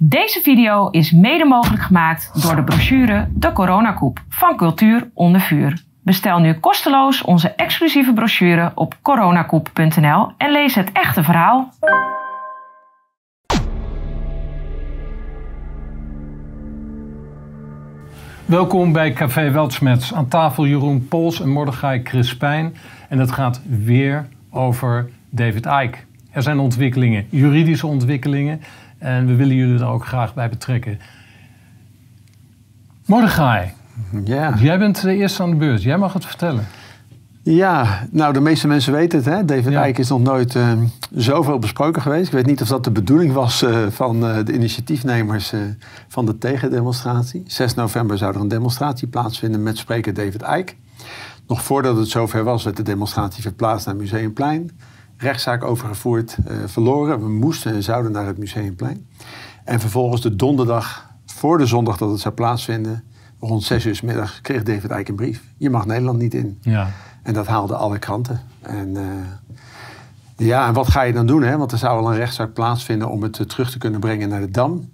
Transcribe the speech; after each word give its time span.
Deze 0.00 0.40
video 0.42 0.88
is 0.88 1.12
mede 1.12 1.44
mogelijk 1.44 1.82
gemaakt 1.82 2.42
door 2.42 2.56
de 2.56 2.64
brochure 2.64 3.28
De 3.30 3.52
Coronakoep 3.52 4.24
van 4.28 4.56
Cultuur 4.56 5.10
onder 5.14 5.40
vuur. 5.40 5.84
Bestel 6.02 6.38
nu 6.38 6.54
kosteloos 6.54 7.22
onze 7.22 7.48
exclusieve 7.48 8.12
brochure 8.12 8.72
op 8.74 8.96
coronakoep.nl 9.02 10.32
en 10.36 10.52
lees 10.52 10.74
het 10.74 10.92
echte 10.92 11.22
verhaal. 11.22 11.72
Welkom 18.44 18.92
bij 18.92 19.12
Café 19.12 19.50
Weltschmerz. 19.50 20.12
Aan 20.12 20.28
tafel 20.28 20.66
Jeroen 20.66 21.08
Pols 21.08 21.40
en 21.40 21.48
Mordechai 21.48 22.02
Crispijn. 22.02 22.76
En 23.08 23.18
het 23.18 23.32
gaat 23.32 23.62
weer 23.66 24.28
over 24.50 25.10
David 25.30 25.66
Icke. 25.66 25.98
Er 26.30 26.42
zijn 26.42 26.58
ontwikkelingen, 26.58 27.26
juridische 27.30 27.86
ontwikkelingen. 27.86 28.60
En 28.98 29.26
we 29.26 29.34
willen 29.34 29.56
jullie 29.56 29.78
daar 29.78 29.88
ook 29.92 30.06
graag 30.06 30.34
bij 30.34 30.48
betrekken. 30.48 30.98
Mordechai, 33.06 33.70
Ja. 34.24 34.54
jij 34.58 34.78
bent 34.78 35.02
de 35.02 35.14
eerste 35.16 35.42
aan 35.42 35.50
de 35.50 35.56
beurt. 35.56 35.82
Jij 35.82 35.98
mag 35.98 36.12
het 36.12 36.24
vertellen. 36.26 36.66
ja, 37.42 38.06
nou 38.10 38.32
de 38.32 38.40
meeste 38.40 38.66
mensen 38.66 38.92
weten 38.92 39.18
het. 39.18 39.26
Hè? 39.26 39.44
David 39.44 39.72
Ja. 39.72 39.84
Is 39.84 40.08
nog 40.08 40.22
nooit 40.22 40.54
eh, 40.56 40.72
zoveel 41.10 41.58
besproken 41.58 42.02
geweest. 42.02 42.26
Ik 42.26 42.32
weet 42.32 42.46
niet 42.46 42.62
of 42.62 42.68
dat 42.68 42.84
de 42.84 42.90
bedoeling 42.90 43.32
was 43.32 43.62
eh, 43.62 43.86
van 43.90 44.26
eh, 44.26 44.44
de 44.44 44.52
initiatiefnemers 44.52 45.52
eh, 45.52 45.60
van 46.08 46.26
de 46.26 46.38
tegendemonstratie. 46.38 47.42
6 47.46 47.74
november 47.74 48.18
zou 48.18 48.34
er 48.34 48.40
een 48.40 48.48
demonstratie 48.48 49.08
plaatsvinden 49.08 49.62
met 49.62 49.78
spreker 49.78 50.14
David 50.14 50.42
Icke. 50.42 50.72
Nog 51.46 51.62
voordat 51.62 51.96
het 51.96 52.08
zover 52.08 52.44
was, 52.44 52.64
werd 52.64 52.76
de 52.76 52.82
demonstratie 52.82 53.42
verplaatst 53.42 53.86
naar 53.86 53.96
Museumplein. 53.96 54.70
Rechtszaak 55.18 55.64
overgevoerd, 55.64 56.36
eh, 56.46 56.56
verloren. 56.66 57.20
We 57.20 57.28
moesten 57.28 57.74
en 57.74 57.82
zouden 57.82 58.12
naar 58.12 58.26
het 58.26 58.38
Museumplein. 58.38 59.06
En 59.64 59.80
vervolgens 59.80 60.22
de 60.22 60.36
donderdag, 60.36 61.10
voor 61.26 61.58
de 61.58 61.66
zondag 61.66 61.96
dat 61.96 62.10
het 62.10 62.20
zou 62.20 62.34
plaatsvinden, 62.34 63.04
rond 63.40 63.62
6 63.62 63.84
uur 63.84 63.96
's 63.96 64.00
middag, 64.00 64.40
kreeg 64.40 64.62
David 64.62 64.90
Icke 64.90 65.10
een 65.10 65.16
brief. 65.16 65.42
Je 65.56 65.70
mag 65.70 65.86
Nederland 65.86 66.18
niet 66.18 66.34
in. 66.34 66.58
Ja. 66.60 66.90
En 67.22 67.34
dat 67.34 67.46
haalde 67.46 67.74
alle 67.74 67.98
kranten. 67.98 68.40
En 68.60 68.96
eh, 68.96 70.46
ja, 70.46 70.66
en 70.66 70.74
wat 70.74 70.88
ga 70.88 71.02
je 71.02 71.12
dan 71.12 71.26
doen? 71.26 71.42
Hè? 71.42 71.56
Want 71.56 71.72
er 71.72 71.78
zou 71.78 72.00
al 72.00 72.10
een 72.10 72.16
rechtszaak 72.16 72.52
plaatsvinden 72.52 73.08
om 73.08 73.22
het 73.22 73.38
eh, 73.38 73.46
terug 73.46 73.70
te 73.70 73.78
kunnen 73.78 74.00
brengen 74.00 74.28
naar 74.28 74.40
de 74.40 74.50
Dam. 74.50 74.90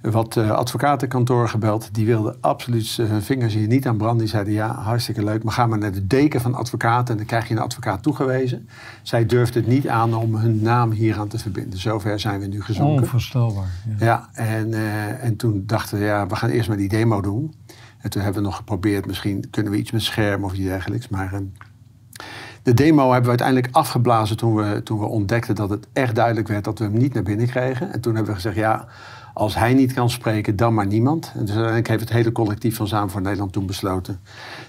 Wat 0.00 0.36
eh 0.36 0.50
advocatenkantoor 0.50 1.48
gebeld. 1.48 1.88
Die 1.94 2.06
wilden 2.06 2.36
absoluut 2.40 2.96
hun 2.96 3.22
vingers 3.22 3.54
hier 3.54 3.66
niet 3.66 3.86
aan 3.86 3.96
branden. 3.96 4.18
Die 4.18 4.28
zeiden 4.28 4.52
ja, 4.52 4.74
hartstikke 4.74 5.24
leuk. 5.24 5.42
Maar 5.42 5.52
ga 5.52 5.66
maar 5.66 5.78
naar 5.78 5.92
de 5.92 6.06
deken 6.06 6.40
van 6.40 6.54
advocaten 6.54 7.10
en 7.10 7.16
dan 7.16 7.26
krijg 7.26 7.48
je 7.48 7.54
een 7.54 7.60
advocaat 7.60 8.02
toegewezen. 8.02 8.68
Zij 9.02 9.26
durfden 9.26 9.62
het 9.62 9.72
niet 9.72 9.88
aan 9.88 10.14
om 10.14 10.34
hun 10.34 10.62
naam 10.62 10.90
hieraan 10.90 11.28
te 11.28 11.38
verbinden. 11.38 11.78
Zover 11.78 12.20
zijn 12.20 12.40
we 12.40 12.46
nu 12.46 12.62
gezonken. 12.62 13.02
Onvoorstelbaar. 13.02 13.70
Ja. 13.98 14.06
Ja, 14.06 14.28
en, 14.32 14.74
eh, 14.74 15.24
en 15.24 15.36
toen 15.36 15.62
dachten 15.66 15.98
we, 15.98 16.04
ja, 16.04 16.26
we 16.26 16.36
gaan 16.36 16.50
eerst 16.50 16.68
maar 16.68 16.76
die 16.76 16.88
demo 16.88 17.20
doen. 17.20 17.54
En 17.98 18.10
toen 18.10 18.22
hebben 18.22 18.42
we 18.42 18.48
nog 18.48 18.56
geprobeerd, 18.56 19.06
misschien 19.06 19.50
kunnen 19.50 19.72
we 19.72 19.78
iets 19.78 19.90
met 19.90 20.02
scherm 20.02 20.44
of 20.44 20.52
iets 20.52 20.62
dergelijks. 20.62 21.08
Maar 21.08 21.32
eh, 21.32 21.40
de 22.62 22.74
demo 22.74 23.02
hebben 23.02 23.22
we 23.22 23.28
uiteindelijk 23.28 23.68
afgeblazen 23.72 24.36
toen 24.36 24.54
we, 24.54 24.82
toen 24.82 24.98
we 24.98 25.06
ontdekten 25.06 25.54
dat 25.54 25.70
het 25.70 25.86
echt 25.92 26.14
duidelijk 26.14 26.48
werd 26.48 26.64
dat 26.64 26.78
we 26.78 26.84
hem 26.84 26.96
niet 26.96 27.14
naar 27.14 27.22
binnen 27.22 27.46
kregen. 27.46 27.92
En 27.92 28.00
toen 28.00 28.14
hebben 28.14 28.32
we 28.32 28.40
gezegd, 28.40 28.56
ja, 28.56 28.86
als 29.34 29.54
hij 29.54 29.74
niet 29.74 29.92
kan 29.92 30.10
spreken, 30.10 30.56
dan 30.56 30.74
maar 30.74 30.86
niemand. 30.86 31.32
En 31.34 31.40
dus 31.40 31.48
uiteindelijk 31.48 31.88
heeft 31.88 32.00
het 32.00 32.12
hele 32.12 32.32
collectief 32.32 32.76
van 32.76 32.88
Samen 32.88 33.10
voor 33.10 33.20
Nederland 33.20 33.52
toen 33.52 33.66
besloten. 33.66 34.20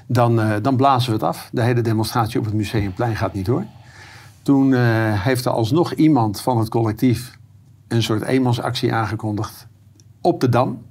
Dan, 0.07 0.41
eh, 0.41 0.55
dan 0.61 0.75
blazen 0.75 1.09
we 1.09 1.15
het 1.15 1.25
af. 1.25 1.49
De 1.51 1.61
hele 1.61 1.81
demonstratie 1.81 2.39
op 2.39 2.45
het 2.45 2.53
Museumplein 2.53 3.15
gaat 3.15 3.33
niet 3.33 3.45
door. 3.45 3.65
Toen 4.41 4.73
eh, 4.73 4.81
heeft 5.23 5.45
er 5.45 5.51
alsnog 5.51 5.93
iemand 5.93 6.41
van 6.41 6.57
het 6.57 6.69
collectief 6.69 7.37
een 7.87 8.03
soort 8.03 8.21
eenmansactie 8.21 8.93
aangekondigd 8.93 9.67
op 10.21 10.39
de 10.39 10.49
Dam. 10.49 10.81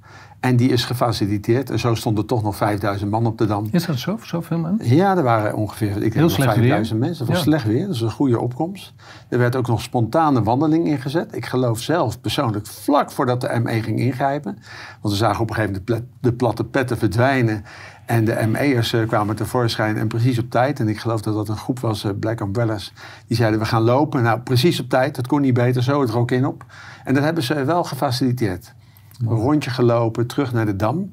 En 0.41 0.55
die 0.55 0.69
is 0.69 0.85
gefaciliteerd. 0.85 1.69
En 1.69 1.79
zo 1.79 1.95
stonden 1.95 2.25
toch 2.25 2.43
nog 2.43 2.55
5000 2.55 3.11
man 3.11 3.25
op 3.25 3.37
de 3.37 3.45
Dam. 3.45 3.67
Is 3.71 3.85
dat 3.85 3.97
zo? 3.97 4.17
Zoveel 4.23 4.57
mensen? 4.57 4.95
Ja, 4.95 5.17
er 5.17 5.23
waren 5.23 5.55
ongeveer 5.55 5.87
ik 5.95 5.99
denk 5.99 6.13
Heel 6.13 6.21
nog 6.21 6.31
slecht 6.31 6.53
5000 6.53 6.99
weer. 6.99 7.07
mensen. 7.07 7.25
Het 7.25 7.35
was 7.35 7.43
Ja. 7.43 7.49
slecht 7.49 7.65
weer, 7.65 7.87
dus 7.87 8.01
een 8.01 8.11
goede 8.11 8.39
opkomst. 8.39 8.93
Er 9.29 9.37
werd 9.37 9.55
ook 9.55 9.67
nog 9.67 9.81
spontane 9.81 10.43
wandeling 10.43 10.87
ingezet. 10.87 11.35
Ik 11.35 11.45
geloof 11.45 11.79
zelf 11.79 12.21
persoonlijk 12.21 12.67
vlak 12.67 13.11
voordat 13.11 13.41
de 13.41 13.59
ME 13.63 13.81
ging 13.83 13.99
ingrijpen. 13.99 14.57
Want 15.01 15.13
we 15.13 15.19
zagen 15.19 15.41
op 15.41 15.49
een 15.49 15.55
gegeven 15.55 15.83
moment 15.87 16.05
de 16.19 16.33
platte 16.33 16.63
petten 16.63 16.97
verdwijnen. 16.97 17.63
En 18.05 18.25
de 18.25 18.45
ME'ers 18.47 18.93
eh, 18.93 19.07
kwamen 19.07 19.35
tevoorschijn 19.35 19.97
en 19.97 20.07
precies 20.07 20.39
op 20.39 20.49
tijd. 20.49 20.79
En 20.79 20.87
ik 20.87 20.99
geloof 20.99 21.21
dat 21.21 21.33
dat 21.33 21.49
een 21.49 21.57
groep 21.57 21.79
was, 21.79 22.03
eh, 22.03 22.11
Black 22.19 22.39
Umbrellas. 22.39 22.93
Die 23.27 23.37
zeiden 23.37 23.59
we 23.59 23.65
gaan 23.65 23.81
lopen. 23.81 24.23
Nou, 24.23 24.39
precies 24.39 24.79
op 24.79 24.89
tijd. 24.89 25.15
Dat 25.15 25.27
kon 25.27 25.41
niet 25.41 25.53
beter, 25.53 25.83
zo 25.83 26.01
het 26.01 26.09
er 26.09 26.17
ook 26.17 26.31
in 26.31 26.45
op. 26.45 26.65
En 27.03 27.13
dat 27.13 27.23
hebben 27.23 27.43
ze 27.43 27.63
wel 27.65 27.83
gefaciliteerd. 27.83 28.73
Een 29.21 29.27
rondje 29.27 29.69
gelopen, 29.69 30.27
terug 30.27 30.53
naar 30.53 30.65
de 30.65 30.75
Dam. 30.75 31.09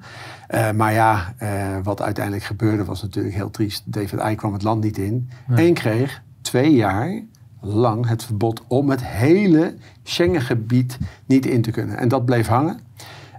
Eh, 0.47 0.71
maar 0.71 0.93
ja, 0.93 1.35
eh, 1.37 1.77
wat 1.83 2.03
uiteindelijk 2.03 2.45
gebeurde 2.45 2.85
was 2.85 3.03
natuurlijk 3.03 3.35
heel 3.35 3.51
triest. 3.51 3.83
David 3.93 4.21
Icke 4.21 4.35
kwam 4.35 4.53
het 4.53 4.63
land 4.63 4.83
niet 4.83 4.99
in. 4.99 5.31
En 5.49 5.75
kreeg 5.75 6.23
twee 6.41 6.75
jaar 6.75 7.23
lang 7.61 8.09
het 8.09 8.25
verbod 8.25 8.63
om 8.69 8.91
het 8.91 9.05
hele 9.05 9.75
Schengengebied 10.03 10.99
niet 11.27 11.47
in 11.47 11.63
te 11.63 11.71
kunnen. 11.71 11.97
En 11.99 12.09
dat 12.09 12.25
bleef 12.25 12.47
hangen. 12.47 12.81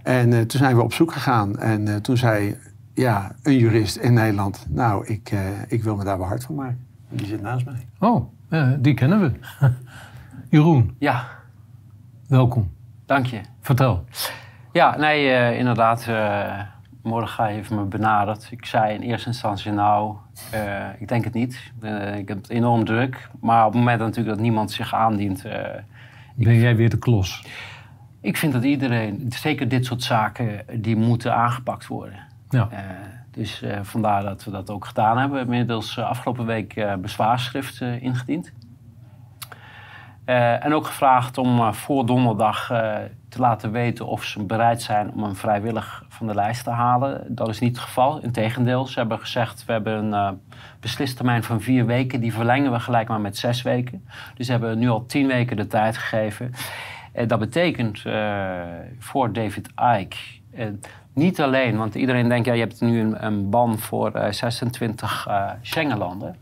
En 0.02 0.32
eh, 0.32 0.40
toen 0.40 0.60
zijn 0.60 0.76
we 0.76 0.82
op 0.82 0.92
zoek 0.92 1.12
gegaan. 1.12 1.58
En 1.58 1.88
eh, 1.88 1.96
toen 1.96 2.16
zei 2.16 2.56
ja, 2.94 3.32
een 3.42 3.58
jurist 3.58 3.96
in 3.96 4.12
Nederland... 4.12 4.66
nou, 4.68 5.06
ik, 5.06 5.30
eh, 5.30 5.40
ik 5.68 5.82
wil 5.82 5.96
me 5.96 6.04
daar 6.04 6.18
wel 6.18 6.26
hard 6.26 6.44
van 6.44 6.54
maken. 6.54 6.86
Die 7.08 7.26
zit 7.26 7.42
naast 7.42 7.64
mij. 7.64 7.86
Oh, 7.98 8.32
ja, 8.48 8.76
die 8.80 8.94
kennen 8.94 9.20
we. 9.20 9.32
Jeroen, 10.56 10.94
Ja, 10.98 11.28
welkom. 12.26 12.70
dank 13.06 13.26
je. 13.26 13.40
Vertel. 13.60 14.04
Ja, 14.72 14.96
nee, 14.96 15.30
eh, 15.32 15.58
inderdaad. 15.58 16.06
eh 16.08 16.60
Mordechai 17.02 17.54
heeft 17.54 17.70
me 17.70 17.82
benaderd. 17.82 18.48
Ik 18.50 18.64
zei 18.64 18.94
in 18.94 19.00
eerste 19.00 19.28
instantie, 19.28 19.72
nou, 19.72 20.16
eh, 20.50 20.86
ik 20.98 21.08
denk 21.08 21.24
het 21.24 21.32
niet. 21.32 21.72
Ik 22.16 22.28
heb 22.28 22.36
het 22.36 22.50
enorm 22.50 22.84
druk. 22.84 23.30
Maar 23.40 23.66
op 23.66 23.72
het 23.72 23.78
moment 23.80 23.98
natuurlijk 23.98 24.28
dat 24.28 24.44
niemand 24.44 24.70
zich 24.70 24.94
aandient... 24.94 25.42
Ben 26.34 26.58
jij 26.58 26.76
weer 26.76 26.90
de 26.90 26.98
klos? 26.98 27.44
ik 28.20 28.36
vind 28.36 28.52
dat 28.52 28.64
iedereen, 28.64 29.26
zeker 29.28 29.68
dit 29.68 29.86
soort 29.86 30.02
zaken, 30.02 30.64
die 30.80 30.96
moeten 30.96 31.34
aangepakt 31.34 31.86
worden. 31.86 32.18
Ja. 32.48 32.68
Dus 33.30 33.64
vandaar 33.82 34.22
dat 34.22 34.44
we 34.44 34.50
dat 34.50 34.70
ook 34.70 34.84
gedaan 34.84 35.18
hebben. 35.18 35.40
Inmiddels 35.40 35.98
afgelopen 35.98 36.46
week 36.46 36.86
bezwaarschrift 37.00 37.80
ingediend. 37.80 38.52
En 40.24 40.74
ook 40.74 40.86
gevraagd 40.86 41.38
om 41.38 41.74
voor 41.74 42.06
donderdag 42.06 42.70
te 43.30 43.40
laten 43.40 43.72
weten 43.72 44.06
of 44.06 44.24
ze 44.24 44.44
bereid 44.44 44.82
zijn 44.82 45.12
om 45.12 45.22
hem 45.22 45.36
vrijwillig 45.36 46.04
van 46.08 46.26
de 46.26 46.34
lijst 46.34 46.64
te 46.64 46.70
halen. 46.70 47.24
Dat 47.28 47.48
is 47.48 47.58
niet 47.58 47.76
het 47.76 47.84
geval. 47.84 48.20
Integendeel, 48.20 48.86
ze 48.86 48.98
hebben 48.98 49.18
gezegd 49.18 49.64
we 49.64 49.72
hebben 49.72 49.94
een 49.94 50.12
uh, 50.12 50.30
beslistermijn 50.80 51.42
van 51.42 51.60
vier 51.60 51.86
weken. 51.86 52.20
Die 52.20 52.32
verlengen 52.32 52.72
we 52.72 52.80
gelijk 52.80 53.08
maar 53.08 53.20
met 53.20 53.36
zes 53.36 53.62
weken. 53.62 54.04
Dus 54.34 54.46
ze 54.46 54.52
hebben 54.52 54.78
nu 54.78 54.88
al 54.88 55.06
tien 55.06 55.26
weken 55.26 55.56
de 55.56 55.66
tijd 55.66 55.96
gegeven. 55.96 56.52
Uh, 57.14 57.28
dat 57.28 57.38
betekent 57.38 58.04
uh, 58.06 58.60
voor 58.98 59.32
David 59.32 59.68
Icke 59.98 60.16
niet 61.12 61.40
alleen, 61.40 61.76
want 61.76 61.94
iedereen 61.94 62.28
denkt 62.28 62.46
ja 62.46 62.52
je 62.52 62.60
hebt 62.60 62.80
nu 62.80 63.00
een, 63.00 63.24
een 63.24 63.50
ban 63.50 63.78
voor 63.78 64.16
uh, 64.16 64.30
26 64.30 65.28
Schengenlanden. 65.62 66.36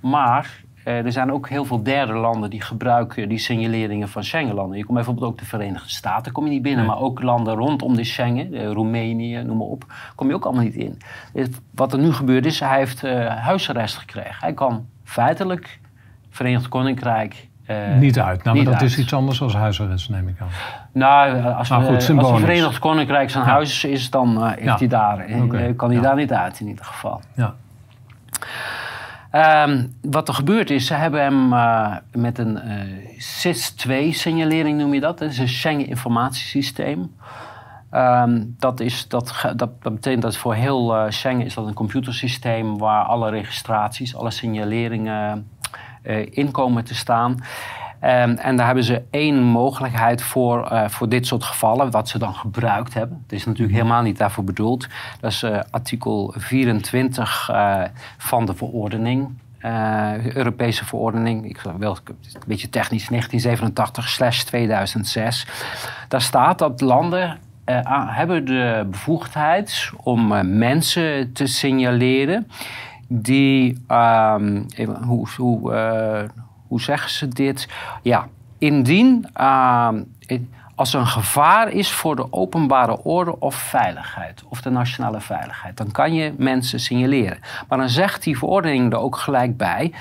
Maar 0.00 0.62
uh, 0.84 1.04
er 1.04 1.12
zijn 1.12 1.32
ook 1.32 1.48
heel 1.48 1.64
veel 1.64 1.82
derde 1.82 2.12
landen 2.12 2.50
die 2.50 2.60
gebruiken 2.60 3.28
die 3.28 3.38
signaleringen 3.38 4.08
van 4.08 4.24
Schengenlanden. 4.24 4.78
Je 4.78 4.84
komt 4.84 4.96
bijvoorbeeld 4.96 5.26
ook 5.26 5.38
de 5.38 5.44
Verenigde 5.44 5.88
Staten 5.88 6.32
kom 6.32 6.44
je 6.44 6.50
niet 6.50 6.62
binnen, 6.62 6.84
nee. 6.84 6.94
maar 6.94 7.02
ook 7.02 7.22
landen 7.22 7.54
rondom 7.54 7.96
de 7.96 8.04
Schengen, 8.04 8.54
uh, 8.54 8.70
Roemenië, 8.70 9.42
noem 9.42 9.56
maar 9.56 9.66
op, 9.66 9.84
kom 10.14 10.28
je 10.28 10.34
ook 10.34 10.44
allemaal 10.44 10.64
niet 10.64 10.74
in. 10.74 10.98
Dus 11.32 11.48
wat 11.74 11.92
er 11.92 11.98
nu 11.98 12.12
gebeurd 12.12 12.46
is, 12.46 12.60
hij 12.60 12.78
heeft 12.78 13.04
uh, 13.04 13.26
huisarrest 13.26 13.96
gekregen. 13.96 14.36
Hij 14.38 14.52
kan 14.52 14.86
feitelijk 15.04 15.80
Verenigd 16.30 16.68
Koninkrijk 16.68 17.48
uh, 17.66 17.96
niet 17.98 18.20
uit. 18.20 18.44
Nou, 18.44 18.56
maar 18.56 18.64
dat 18.64 18.74
uit. 18.74 18.82
is 18.82 18.98
iets 18.98 19.12
anders 19.12 19.38
dan 19.38 19.50
huisarrest, 19.50 20.10
neem 20.10 20.28
ik 20.28 20.40
aan. 20.40 20.48
Nou, 20.92 21.42
als, 21.42 21.68
nou, 21.68 21.82
goed, 21.84 22.18
als 22.18 22.30
het 22.30 22.40
Verenigd 22.40 22.78
Koninkrijk 22.78 23.30
zijn 23.30 23.44
ja. 23.44 23.50
huis 23.50 23.84
is, 23.84 24.10
dan 24.10 24.36
uh, 24.36 24.48
heeft 24.48 24.62
ja. 24.62 24.76
hij 24.76 24.88
daar, 24.88 25.24
okay. 25.42 25.74
kan 25.74 25.88
hij 25.88 25.96
ja. 25.96 26.02
daar 26.02 26.16
niet 26.16 26.32
uit 26.32 26.60
in 26.60 26.68
ieder 26.68 26.84
geval. 26.84 27.20
Ja. 27.34 27.54
Um, 29.32 29.94
wat 30.00 30.28
er 30.28 30.34
gebeurd 30.34 30.70
is, 30.70 30.86
ze 30.86 30.94
hebben 30.94 31.20
hem 31.20 31.52
uh, 31.52 31.96
met 32.12 32.38
een 32.38 32.58
uh, 32.66 33.18
SIS-2-signalering, 33.18 34.78
noem 34.78 34.94
je 34.94 35.00
dat. 35.00 35.18
Dat 35.18 35.30
is 35.30 35.38
een 35.38 35.48
Schengen-informatiesysteem. 35.48 37.16
Um, 37.94 38.54
dat, 38.58 38.80
is, 38.80 39.08
dat, 39.08 39.52
dat, 39.56 39.80
betekent 39.82 40.22
dat 40.22 40.36
voor 40.36 40.54
heel 40.54 40.96
uh, 40.96 41.10
Schengen 41.10 41.46
is 41.46 41.54
dat 41.54 41.66
een 41.66 41.74
computersysteem 41.74 42.78
waar 42.78 43.04
alle 43.04 43.30
registraties, 43.30 44.16
alle 44.16 44.30
signaleringen 44.30 45.50
in 46.30 46.50
komen 46.50 46.84
te 46.84 46.94
staan. 46.94 47.36
Um, 48.04 48.08
en 48.36 48.56
daar 48.56 48.66
hebben 48.66 48.84
ze 48.84 49.02
één 49.10 49.42
mogelijkheid 49.42 50.22
voor, 50.22 50.72
uh, 50.72 50.88
voor 50.88 51.08
dit 51.08 51.26
soort 51.26 51.44
gevallen, 51.44 51.90
wat 51.90 52.08
ze 52.08 52.18
dan 52.18 52.34
gebruikt 52.34 52.94
hebben. 52.94 53.20
Het 53.22 53.32
is 53.32 53.44
natuurlijk 53.44 53.76
helemaal 53.76 54.02
niet 54.02 54.18
daarvoor 54.18 54.44
bedoeld. 54.44 54.88
Dat 55.20 55.30
is 55.30 55.42
uh, 55.42 55.60
artikel 55.70 56.34
24 56.36 57.48
uh, 57.50 57.82
van 58.18 58.46
de 58.46 58.54
verordening. 58.54 59.28
uh, 59.60 60.34
Europese 60.34 60.84
verordening, 60.84 61.48
ik 61.48 61.60
wel 61.78 61.98
een 62.06 62.16
beetje 62.46 62.70
technisch, 62.70 63.10
1987-2006. 63.10 63.16
Daar 66.08 66.22
staat 66.22 66.58
dat 66.58 66.80
landen 66.80 67.38
uh, 67.66 67.80
hebben 68.16 68.44
de 68.44 68.86
bevoegdheid 68.90 69.90
om 70.02 70.32
uh, 70.32 70.40
mensen 70.44 71.32
te 71.32 71.46
signaleren 71.46 72.48
die, 73.08 73.84
even, 74.76 75.02
hoe, 75.04 75.28
hoe, 75.36 76.30
hoe 76.72 76.80
zeggen 76.80 77.10
ze 77.10 77.28
dit? 77.28 77.68
Ja, 78.02 78.28
indien 78.58 79.28
ehm, 79.32 80.02
als 80.74 80.94
er 80.94 81.00
een 81.00 81.06
gevaar 81.06 81.68
is 81.68 81.92
voor 81.92 82.16
de 82.16 82.32
openbare 82.32 83.02
orde 83.02 83.38
of 83.40 83.54
veiligheid, 83.54 84.42
of 84.48 84.60
de 84.60 84.70
nationale 84.70 85.20
veiligheid, 85.20 85.76
dan 85.76 85.90
kan 85.90 86.14
je 86.14 86.34
mensen 86.38 86.80
signaleren. 86.80 87.38
Maar 87.68 87.78
dan 87.78 87.88
zegt 87.88 88.22
die 88.22 88.38
verordening 88.38 88.92
er 88.92 88.98
ook 88.98 89.16
gelijk 89.16 89.56
bij 89.56 89.92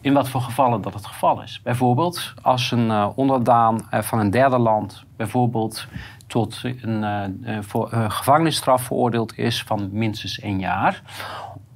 in 0.00 0.12
wat 0.12 0.28
voor 0.28 0.40
gevallen 0.40 0.82
dat 0.82 0.94
het 0.94 1.06
geval 1.06 1.42
is. 1.42 1.60
Bijvoorbeeld 1.62 2.34
als 2.42 2.70
een 2.70 2.86
uh, 2.86 3.08
onderdaan 3.14 3.88
uh, 3.90 4.00
van 4.00 4.18
een 4.18 4.30
derde 4.30 4.58
land 4.58 5.04
bijvoorbeeld 5.16 5.86
tot 6.26 6.60
een 6.80 7.04
voor, 7.60 7.88
gevangenisstraf 8.08 8.82
veroordeeld 8.82 9.38
is 9.38 9.62
van 9.62 9.88
minstens 9.92 10.40
één 10.40 10.58
jaar. 10.58 11.02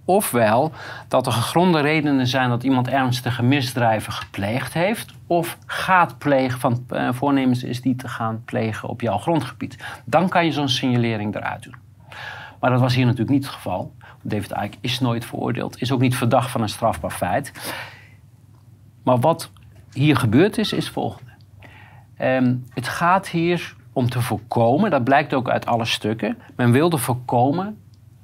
Ofwel 0.09 0.73
dat 1.09 1.27
er 1.27 1.33
gegronde 1.33 1.81
redenen 1.81 2.27
zijn 2.27 2.49
dat 2.49 2.63
iemand 2.63 2.89
ernstige 2.89 3.43
misdrijven 3.43 4.13
gepleegd 4.13 4.73
heeft. 4.73 5.13
Of 5.27 5.59
gaat 5.67 6.19
plegen 6.19 6.61
van 6.61 6.87
uh, 6.91 7.09
voornemens 7.13 7.63
is 7.63 7.81
die 7.81 7.97
te 7.97 8.09
gaan 8.09 8.43
plegen 8.45 8.89
op 8.89 9.01
jouw 9.01 9.19
grondgebied. 9.19 9.85
Dan 10.05 10.29
kan 10.29 10.45
je 10.45 10.53
zo'n 10.53 10.69
signalering 10.69 11.35
eruit 11.35 11.63
doen. 11.63 11.75
Maar 12.61 12.71
dat 12.71 12.81
was 12.81 12.95
hier 12.95 13.05
natuurlijk 13.05 13.31
niet 13.31 13.45
het 13.45 13.55
geval. 13.55 13.95
David 14.23 14.51
Icke 14.51 14.77
is 14.81 15.01
nooit 15.01 15.25
veroordeeld, 15.25 15.81
is 15.81 15.93
ook 15.93 16.01
niet 16.01 16.17
verdacht 16.17 16.51
van 16.51 16.63
een 16.63 16.69
strafbaar 16.69 17.11
feit. 17.11 17.73
Maar 19.03 19.19
wat 19.19 19.51
hier 19.93 20.17
gebeurd 20.17 20.59
is, 20.59 20.73
is 20.73 20.85
het 20.85 20.93
volgende. 20.93 21.31
Um, 22.21 22.65
het 22.75 22.89
gaat 22.89 23.29
hier 23.29 23.77
om 23.93 24.09
te 24.09 24.21
voorkomen, 24.21 24.91
dat 24.91 25.05
blijkt 25.05 25.35
ook 25.35 25.49
uit 25.49 25.67
alle 25.67 25.85
stukken. 25.85 26.39
Men 26.57 26.73
wilde 26.73 26.99
voorkomen 26.99 27.79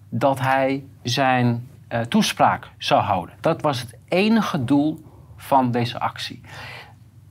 dat 0.09 0.41
hij 0.41 0.85
zijn 1.03 1.69
uh, 1.95 2.01
toespraak 2.01 2.71
zou 2.79 3.03
houden. 3.03 3.35
Dat 3.41 3.63
was 3.63 3.81
het 3.81 3.97
enige 4.09 4.65
doel 4.65 5.05
van 5.37 5.71
deze 5.71 6.01
actie. 6.01 6.41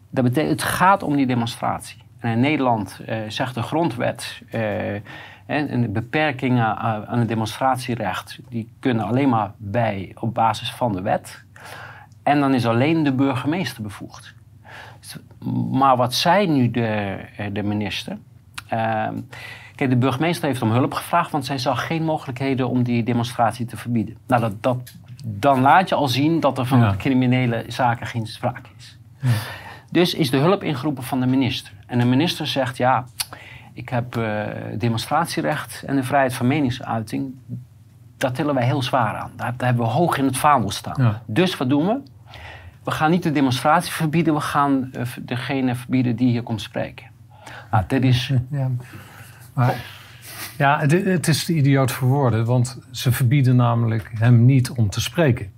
Dat 0.10 0.24
betekent, 0.24 0.62
het 0.62 0.70
gaat 0.70 1.04
om 1.04 1.16
die 1.16 1.26
demonstratie. 1.26 2.02
En 2.20 2.32
in 2.32 2.40
Nederland 2.40 3.02
uh, 3.06 3.18
zegt 3.28 3.56
de 3.56 3.62
grondwet 3.62 4.42
uh, 4.52 4.94
en 5.46 5.82
de 5.82 5.90
beperkingen 5.90 6.78
aan 6.78 7.20
het 7.20 7.28
demonstratierecht, 7.28 8.40
die 8.50 8.74
kunnen 8.80 9.06
alleen 9.06 9.30
maar 9.30 9.52
bij 9.58 10.16
op 10.20 10.34
basis 10.34 10.72
van 10.72 10.92
de 10.92 11.02
wet. 11.02 11.44
En 12.24 12.40
dan 12.40 12.54
is 12.54 12.66
alleen 12.66 13.04
de 13.04 13.14
burgemeester 13.14 13.84
bevoegd. 13.84 14.34
Maar 15.72 15.96
wat 15.96 16.14
zei 16.14 16.48
nu 16.48 16.72
de, 16.72 17.20
de 17.52 17.64
minister? 17.64 18.18
Ehm, 18.68 19.16
Kijk, 19.84 19.96
de 19.96 20.02
burgemeester 20.06 20.48
heeft 20.48 20.62
om 20.62 20.72
hulp 20.72 20.94
gevraagd, 20.94 21.32
want 21.32 21.46
zij 21.46 21.58
zag 21.58 21.88
geen 21.88 22.04
mogelijkheden 22.04 22.70
om 22.70 22.84
die 22.84 23.04
demonstratie 23.04 23.66
te 23.66 23.78
verbieden. 23.78 24.18
Nou, 24.28 24.42
dat, 24.42 24.64
dat, 24.64 24.94
dan 25.24 25.62
laat 25.62 25.90
je 25.90 25.96
al 25.96 26.08
zien 26.08 26.40
dat 26.40 26.58
er 26.58 26.66
van 26.66 26.98
criminele 26.98 27.66
zaken 27.68 28.08
geen 28.08 28.28
sprake 28.28 28.70
is. 28.78 28.98
Ja. 29.20 29.30
Dus 29.92 30.14
is 30.14 30.30
de 30.30 30.38
hulp 30.38 30.64
ingeroepen 30.64 31.04
van 31.04 31.20
de 31.20 31.26
minister. 31.26 31.74
En 31.86 32.00
de 32.00 32.06
minister 32.06 32.48
zegt, 32.48 32.78
ja, 32.78 33.06
ik 33.74 33.90
heb 33.90 34.16
uh, 34.16 34.44
demonstratierecht 34.78 35.84
en 35.86 35.96
de 35.96 36.04
vrijheid 36.04 36.34
van 36.34 36.48
meningsuiting. 36.48 37.36
Dat 38.18 38.36
tillen 38.36 38.56
wij 38.56 38.66
heel 38.66 38.82
zwaar 38.82 39.16
aan. 39.16 39.32
Daar, 39.36 39.54
daar 39.58 39.68
hebben 39.68 39.86
we 39.86 39.92
hoog 39.92 40.18
in 40.18 40.26
het 40.26 40.38
vaandel 40.38 40.72
staan. 40.72 41.04
Ja. 41.04 41.22
Dus 41.26 41.58
wat 41.58 41.70
doen 41.70 41.86
we? 41.86 42.00
We 42.84 42.92
gaan 42.92 43.12
niet 43.12 43.24
de 43.24 43.32
demonstratie 43.32 43.92
verbieden, 43.92 44.34
we 44.34 44.42
gaan 44.42 44.90
uh, 44.94 45.02
degene 45.22 45.76
verbieden 45.76 46.16
die 46.16 46.30
hier 46.30 46.44
komt 46.44 46.62
spreken. 46.62 47.06
Nou, 47.72 47.84
dit 47.88 48.04
is... 48.04 48.32
Ja. 49.56 49.66
Maar, 49.66 49.76
ja, 50.58 50.80
het, 50.80 50.92
het 50.92 51.28
is 51.28 51.46
de 51.46 51.54
idioot 51.54 51.92
voor 51.92 52.08
woorden, 52.08 52.46
want 52.46 52.80
ze 52.92 53.12
verbieden 53.12 53.56
namelijk 53.56 54.12
hem 54.14 54.46
niet 54.46 54.70
om 54.70 54.90
te 54.90 55.02
spreken. 55.02 55.52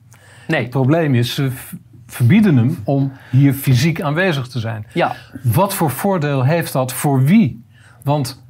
Nee. 0.48 0.62
Het 0.62 0.70
probleem 0.70 1.16
is, 1.16 1.34
ze 1.34 1.52
verbieden 2.08 2.58
hem 2.58 2.78
om 2.84 3.12
hier 3.30 3.54
fysiek 3.54 4.02
aanwezig 4.02 4.48
te 4.48 4.60
zijn. 4.60 4.88
Ja. 4.94 5.16
Wat 5.44 5.74
voor 5.74 5.92
voordeel 5.92 6.44
heeft 6.44 6.74
dat 6.74 6.94
voor 6.94 7.24
wie? 7.24 7.64
Want 8.04 8.45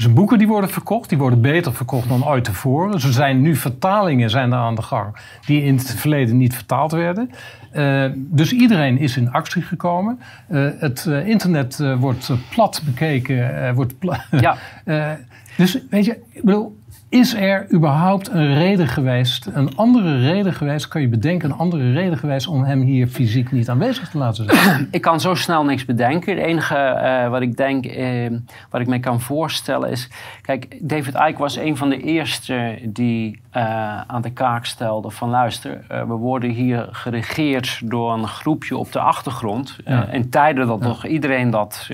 zijn 0.00 0.14
boeken 0.14 0.38
die 0.38 0.46
worden 0.46 0.70
verkocht, 0.70 1.08
die 1.08 1.18
worden 1.18 1.40
beter 1.40 1.74
verkocht 1.74 2.08
dan 2.08 2.26
ooit 2.26 2.44
tevoren. 2.44 2.92
Er 2.92 3.00
zijn 3.00 3.40
nu 3.40 3.56
vertalingen 3.56 4.30
zijn 4.30 4.52
er 4.52 4.58
aan 4.58 4.74
de 4.74 4.82
gang 4.82 5.16
die 5.46 5.62
in 5.62 5.76
het 5.76 5.94
verleden 5.94 6.36
niet 6.36 6.54
vertaald 6.54 6.92
werden. 6.92 7.30
Uh, 7.72 8.04
dus 8.14 8.52
iedereen 8.52 8.98
is 8.98 9.16
in 9.16 9.32
actie 9.32 9.62
gekomen. 9.62 10.20
Uh, 10.48 10.70
het 10.78 11.04
uh, 11.08 11.26
internet 11.26 11.82
wordt 11.98 12.30
plat 12.50 12.82
bekeken. 12.84 13.74
wordt 13.74 13.98
pla 13.98 14.24
ja. 14.30 14.56
dus 15.56 15.78
weet 15.90 16.04
je, 16.04 16.18
ik 16.30 16.42
bedoel, 16.42 16.79
is 17.10 17.34
er 17.34 17.66
überhaupt 17.72 18.28
een 18.28 18.54
reden 18.54 18.88
geweest, 18.88 19.46
een 19.52 19.76
andere 19.76 20.18
reden 20.18 20.52
geweest, 20.52 20.88
kan 20.88 21.00
je 21.00 21.08
bedenken, 21.08 21.50
een 21.50 21.56
andere 21.56 21.92
reden 21.92 22.18
geweest 22.18 22.46
om 22.46 22.64
hem 22.64 22.80
hier 22.80 23.06
fysiek 23.06 23.52
niet 23.52 23.68
aanwezig 23.68 24.08
te 24.08 24.18
laten 24.18 24.44
zijn? 24.44 24.88
Ik 24.90 25.00
kan 25.00 25.20
zo 25.20 25.34
snel 25.34 25.64
niks 25.64 25.84
bedenken. 25.84 26.36
Het 26.36 26.46
enige 26.46 27.00
uh, 27.02 27.30
wat 27.30 27.42
ik 27.42 27.56
denk, 27.56 27.86
uh, 27.86 28.30
wat 28.70 28.80
ik 28.80 28.86
me 28.86 29.00
kan 29.00 29.20
voorstellen 29.20 29.90
is, 29.90 30.08
kijk, 30.42 30.78
David 30.80 31.14
Icke 31.14 31.38
was 31.38 31.56
een 31.56 31.76
van 31.76 31.88
de 31.88 32.00
eerste 32.02 32.78
die 32.82 33.40
uh, 33.56 34.00
aan 34.00 34.22
de 34.22 34.32
kaak 34.32 34.64
stelde 34.64 35.10
van 35.10 35.28
luister, 35.28 35.84
we 35.88 36.14
worden 36.14 36.50
hier 36.50 36.88
geregeerd 36.90 37.80
door 37.84 38.12
een 38.12 38.28
groepje 38.28 38.76
op 38.76 38.92
de 38.92 39.00
achtergrond. 39.00 39.76
Ja. 39.84 40.06
in 40.06 40.30
tijden 40.30 40.66
dat 40.66 40.80
ja. 40.80 40.86
nog 40.86 41.06
iedereen 41.06 41.50
dat... 41.50 41.88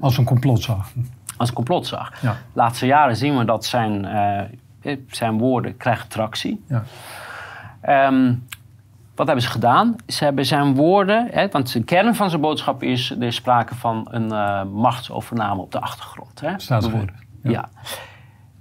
Als 0.00 0.18
een 0.18 0.24
complot 0.24 0.62
zag 0.62 0.92
als 1.36 1.52
complot 1.52 1.86
zag. 1.86 2.22
Ja. 2.22 2.36
Laatste 2.52 2.86
jaren 2.86 3.16
zien 3.16 3.38
we 3.38 3.44
dat 3.44 3.64
zijn, 3.64 4.04
uh, 4.82 4.96
zijn 5.08 5.38
woorden 5.38 5.76
krijgen 5.76 6.08
tractie. 6.08 6.64
Ja. 6.68 6.84
Um, 8.06 8.46
wat 9.14 9.26
hebben 9.26 9.44
ze 9.44 9.50
gedaan? 9.50 9.96
Ze 10.06 10.24
hebben 10.24 10.46
zijn 10.46 10.74
woorden, 10.74 11.28
hè, 11.30 11.48
want 11.48 11.72
de 11.72 11.84
kern 11.84 12.14
van 12.14 12.28
zijn 12.30 12.40
boodschap 12.40 12.82
is: 12.82 13.10
er 13.10 13.22
is 13.22 13.34
sprake 13.34 13.74
van 13.74 14.06
een 14.10 14.32
uh, 14.32 14.62
machtsovername 14.64 15.60
op 15.60 15.72
de 15.72 15.80
achtergrond. 15.80 16.40
Hè? 16.40 16.52
Staatsgreep. 16.56 17.12
Ja. 17.42 17.50
ja. 17.50 17.68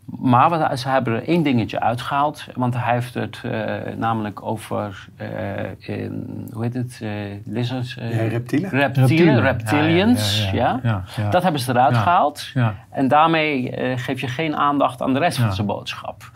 Maar 0.05 0.49
wat, 0.49 0.79
ze 0.79 0.89
hebben 0.89 1.13
er 1.13 1.27
één 1.27 1.43
dingetje 1.43 1.79
uitgehaald, 1.79 2.45
want 2.53 2.73
hij 2.77 2.93
heeft 2.93 3.13
het 3.13 3.41
uh, 3.45 3.75
namelijk 3.97 4.43
over, 4.43 5.07
uh, 5.21 5.97
in, 5.97 6.47
hoe 6.51 6.63
heet 6.63 6.73
het, 6.73 6.99
uh, 7.03 7.09
lizards? 7.45 7.93
ja, 7.93 8.07
reptielen. 8.07 8.69
Reptielen, 8.69 9.41
reptilians, 9.41 10.49
ja, 10.51 10.79
ja, 10.83 11.03
ja, 11.15 11.29
Dat 11.29 11.43
hebben 11.43 11.61
ze 11.61 11.71
eruit 11.71 11.97
gehaald. 11.97 12.51
En 12.89 13.07
daarmee 13.07 13.73
geef 13.97 14.21
je 14.21 14.27
geen 14.27 14.55
aandacht 14.55 15.01
aan 15.01 15.13
de 15.13 15.19
rest 15.19 15.37
van 15.37 15.53
zijn 15.53 15.67
boodschap. 15.67 16.31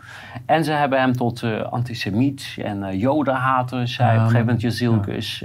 En 0.46 0.64
ze 0.64 0.72
hebben 0.72 1.00
hem 1.00 1.12
tot 1.12 1.42
antisemiet 1.70 2.56
en 2.62 2.98
jodenhater, 2.98 3.88
zei 3.88 4.08
op 4.08 4.14
een 4.14 4.20
gegeven 4.20 4.44
moment 4.46 4.60
Jezilkus. 4.60 5.44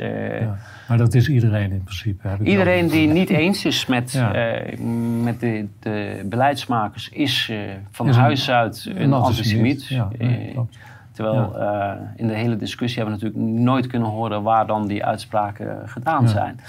Maar 0.94 1.02
dat 1.02 1.14
is 1.14 1.30
iedereen 1.30 1.72
in 1.72 1.84
principe. 1.84 2.38
Iedereen 2.44 2.88
die 2.88 3.08
niet 3.08 3.30
eens 3.30 3.66
is 3.66 3.86
met, 3.86 4.14
uh, 4.14 4.78
met 5.24 5.40
de, 5.40 5.68
de, 5.80 6.26
beleidsmakers 6.26 7.10
is 7.10 7.48
uh, 7.52 7.58
van 7.92 8.10
is 8.10 8.16
huis 8.16 8.50
uit 8.50 8.86
een, 8.90 9.02
een 9.02 9.14
antisemiet. 9.14 9.88
Ja, 9.88 10.10
nee, 10.18 10.60
terwijl 11.12 11.60
ja. 11.60 12.14
in 12.16 12.28
de 12.28 12.34
hele 12.34 12.56
discussie 12.56 13.02
hebben 13.02 13.20
we 13.20 13.26
natuurlijk 13.26 13.60
nooit 13.60 13.88
kunnen 13.88 14.10
horen 14.10 14.44
waar 14.44 14.68
dan 14.68 14.88
die 14.88 15.06
uitspraken 15.06 15.90
gedaan 15.90 16.30
zijn. 16.30 16.60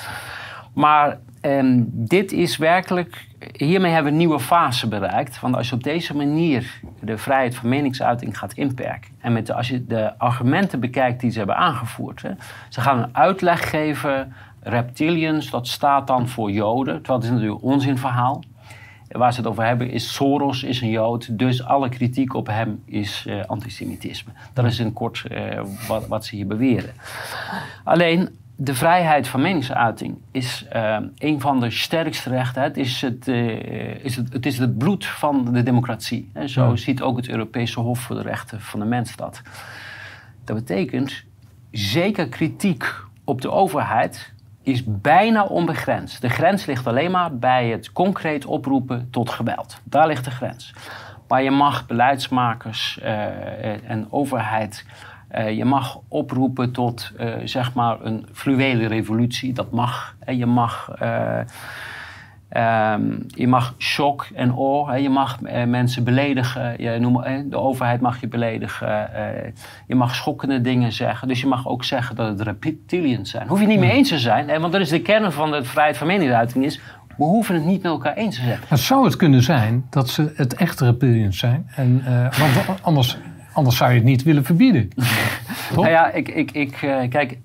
Maar 0.75 1.19
um, 1.43 1.87
dit 1.91 2.33
is 2.33 2.57
werkelijk, 2.57 3.27
hiermee 3.57 3.93
hebben 3.93 4.13
we 4.13 4.19
een 4.19 4.25
nieuwe 4.27 4.41
fase 4.41 4.89
bereikt. 4.89 5.41
Want 5.41 5.57
als 5.57 5.69
je 5.69 5.75
op 5.75 5.83
deze 5.83 6.17
manier 6.17 6.81
de 7.01 7.19
vrijheid 7.19 7.55
van 7.55 7.69
meningsuiting 7.69 8.39
gaat 8.39 8.53
inperken. 8.53 9.11
En 9.21 9.33
met 9.33 9.53
als 9.53 9.69
je 9.69 9.87
de 9.87 10.19
argumenten 10.19 10.81
bekijkt 10.81 11.21
die 11.21 11.31
ze 11.31 11.39
hebben 11.39 11.57
aangevoerd. 11.57 12.23
Hè, 12.23 12.31
ze 12.69 12.81
gaan 12.81 12.99
een 12.99 13.17
uitleg 13.17 13.71
geven. 13.71 14.33
Reptilians, 14.61 15.51
dat 15.51 15.67
staat 15.67 16.07
dan 16.07 16.29
voor 16.29 16.51
Joden. 16.51 16.95
Terwijl 16.95 17.19
het 17.19 17.25
is 17.25 17.35
natuurlijk 17.35 17.63
onzinverhaal. 17.63 18.43
Waar 19.09 19.33
ze 19.33 19.41
het 19.41 19.49
over 19.49 19.65
hebben 19.65 19.91
is 19.91 20.15
Soros 20.15 20.63
is 20.63 20.81
een 20.81 20.91
Jood. 20.91 21.39
Dus 21.39 21.65
alle 21.65 21.89
kritiek 21.89 22.35
op 22.35 22.47
hem 22.47 22.83
is 22.87 23.25
uh, 23.29 23.45
antisemitisme. 23.47 24.33
Dat 24.53 24.65
is 24.65 24.79
in 24.79 24.93
kort 24.93 25.25
uh, 25.31 25.61
wat, 25.89 26.07
wat 26.07 26.25
ze 26.25 26.37
hier 26.37 26.47
beweren. 26.47 26.93
Alleen 27.85 28.29
de 28.57 28.75
vrijheid 28.75 29.29
van 29.29 29.41
meningsuiting 29.41 30.19
is 30.31 30.67
uh, 30.75 30.97
een 31.19 31.41
van 31.41 31.61
de 31.61 31.71
sterkste 31.71 32.31
rechten. 32.31 32.63
Het 32.63 32.77
is 32.77 33.01
het, 33.01 33.29
uh, 33.29 34.05
is 34.05 34.17
het, 34.17 34.33
het, 34.33 34.47
is 34.47 34.59
het 34.59 34.79
bloed 34.79 35.07
van 35.07 35.53
de 35.53 35.63
democratie. 35.63 36.31
En 36.33 36.49
zo 36.49 36.69
ja. 36.69 36.77
ziet 36.77 37.03
ook 37.03 37.17
het 37.17 37.29
Europese 37.29 37.81
Hof 37.81 38.01
voor 38.01 38.17
de 38.17 38.23
Rechten 38.23 38.61
van 38.61 38.81
de 38.81 38.87
Mens 38.87 39.17
dat. 39.17 39.43
Dat 40.45 40.57
betekent 40.57 41.25
zeker 41.71 42.29
kritiek 42.29 42.95
op 43.25 43.41
de 43.41 43.51
overheid 43.51 44.33
is 44.63 44.83
bijna 44.87 45.45
onbegrensd. 45.45 46.21
De 46.21 46.29
grens 46.29 46.67
ligt 46.67 46.87
alleen 46.87 47.11
maar 47.11 47.37
bij 47.37 47.69
het 47.69 47.93
concreet 47.93 48.45
oproepen 48.45 49.09
tot 49.11 49.31
geweld. 49.31 49.81
Daar 49.85 50.07
ligt 50.07 50.25
de 50.25 50.31
grens. 50.31 50.75
Maar 51.29 51.43
je 51.43 51.51
mag 51.51 51.87
beleidsmakers 51.87 52.99
uh, 53.03 53.91
en 53.91 54.07
overheid 54.11 54.87
Eh, 55.35 55.57
je 55.57 55.65
mag 55.65 56.01
oproepen 56.09 56.73
tot 56.73 57.13
eh, 57.19 57.33
zeg 57.45 57.75
maar 57.75 57.97
een 58.03 58.27
fluwele 58.33 58.87
revolutie. 58.87 59.53
Dat 59.53 59.71
mag. 59.71 60.17
En 60.19 60.37
je 60.37 60.47
mag. 60.47 60.91
eh, 60.99 61.39
ehm, 62.49 63.03
je 63.27 63.49
mag 63.49 63.75
shock 63.79 64.27
en 64.35 64.51
awe, 64.51 64.91
hè. 64.91 64.97
je 64.97 65.09
mag 65.09 65.41
mensen 65.67 66.05
beledigen, 66.05 66.83
je 66.83 66.99
noem, 66.99 67.23
de 67.51 67.57
overheid 67.57 68.01
mag 68.01 68.21
je 68.21 68.29
beledigen, 68.29 69.11
je 69.87 69.95
mag 69.95 70.15
schokkende 70.15 70.61
dingen 70.61 70.93
zeggen. 70.93 71.29
Dus 71.29 71.41
je 71.41 71.47
mag 71.47 71.69
ook 71.69 71.85
zeggen 71.85 72.17
dat 72.17 72.29
het 72.29 72.41
reptilians 72.41 73.31
zijn. 73.31 73.49
Hoef 73.49 73.61
je 73.61 73.67
niet 73.67 73.79
mee 73.79 73.91
eens 73.91 74.09
te 74.09 74.19
zijn, 74.19 74.49
hè, 74.49 74.61
want 74.61 74.73
dat 74.73 74.81
is 74.81 74.89
de 74.89 75.03
kern 75.03 75.33
van 75.33 75.51
de 75.51 75.65
vrijheid 75.65 75.97
van 75.97 76.07
meningsuiting 76.07 76.65
is, 76.65 76.81
we 77.17 77.25
hoeven 77.25 77.55
het 77.55 77.65
niet 77.65 77.83
met 77.83 77.93
elkaar 77.93 78.15
eens 78.15 78.37
te 78.37 78.43
zijn. 78.43 78.59
Maar 78.69 78.79
zou 78.79 79.05
het 79.05 79.17
kunnen 79.17 79.43
zijn 79.43 79.87
dat 79.91 80.09
ze 80.09 80.33
het 80.37 80.55
echte 80.55 80.85
reptilians 80.85 81.39
zijn? 81.39 81.71
En, 81.77 82.03
want 82.39 82.83
anders, 82.83 83.19
anders 83.55 83.77
zou 83.77 83.91
je 83.91 83.97
het 83.97 84.05
niet 84.05 84.23
willen 84.23 84.45
verbieden. 84.45 84.89
Nou 85.75 85.89
ja, 85.89 86.11
ik, 86.11 86.29
ik, 86.29 86.51
ik 86.51 86.83
eh, 86.83 87.09
kijk, 87.09 87.39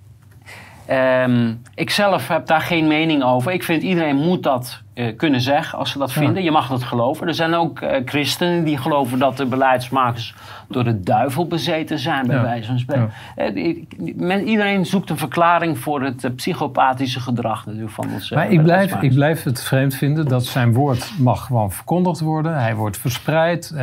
ehm, 0.85 1.53
ik 1.75 1.89
zelf 1.89 2.27
heb 2.27 2.45
daar 2.45 2.61
geen 2.61 2.87
mening 2.87 3.23
over. 3.23 3.51
Ik 3.51 3.63
vind 3.63 3.83
iedereen 3.83 4.15
moet 4.15 4.43
dat 4.43 4.81
eh, 4.99 5.17
kunnen 5.17 5.41
zeggen 5.41 5.79
als 5.79 5.91
ze 5.91 5.97
dat 5.97 6.11
Ja. 6.13 6.21
vinden. 6.21 6.43
Je 6.43 6.51
mag 6.51 6.67
dat 6.67 6.83
geloven. 6.83 7.27
Er 7.27 7.33
zijn 7.33 7.53
ook 7.53 7.79
eh, 7.81 8.01
christenen 8.05 8.63
die 8.63 8.77
geloven 8.77 9.19
dat 9.19 9.37
de 9.37 9.45
beleidsmakers 9.45 10.35
door 10.67 10.83
de 10.83 10.99
duivel 10.99 11.47
bezeten 11.47 11.99
zijn, 11.99 12.27
bij 12.27 12.35
Ja. 12.35 12.41
wijze 12.41 12.67
van 12.67 12.79
spreken. 12.79 13.11
Eh, 13.35 13.75
men- 14.15 14.47
iedereen 14.47 14.85
zoekt 14.85 15.09
een 15.09 15.17
verklaring 15.17 15.77
voor 15.77 16.01
het 16.01 16.35
psychopathische 16.35 17.19
gedrag 17.19 17.65
natuurlijk 17.65 17.91
van 17.93 18.05
onze 18.13 18.35
Maar 18.35 18.51
ik 18.51 18.63
blijf, 18.63 19.01
ik 19.01 19.13
blijf 19.13 19.43
het 19.43 19.63
vreemd 19.63 19.95
vinden 19.95 20.27
dat 20.27 20.45
zijn 20.45 20.73
woord 20.73 21.11
mag 21.19 21.45
gewoon 21.45 21.71
verkondigd 21.71 22.19
worden. 22.19 22.59
Hij 22.59 22.75
wordt 22.75 22.97
verspreid. 22.97 23.75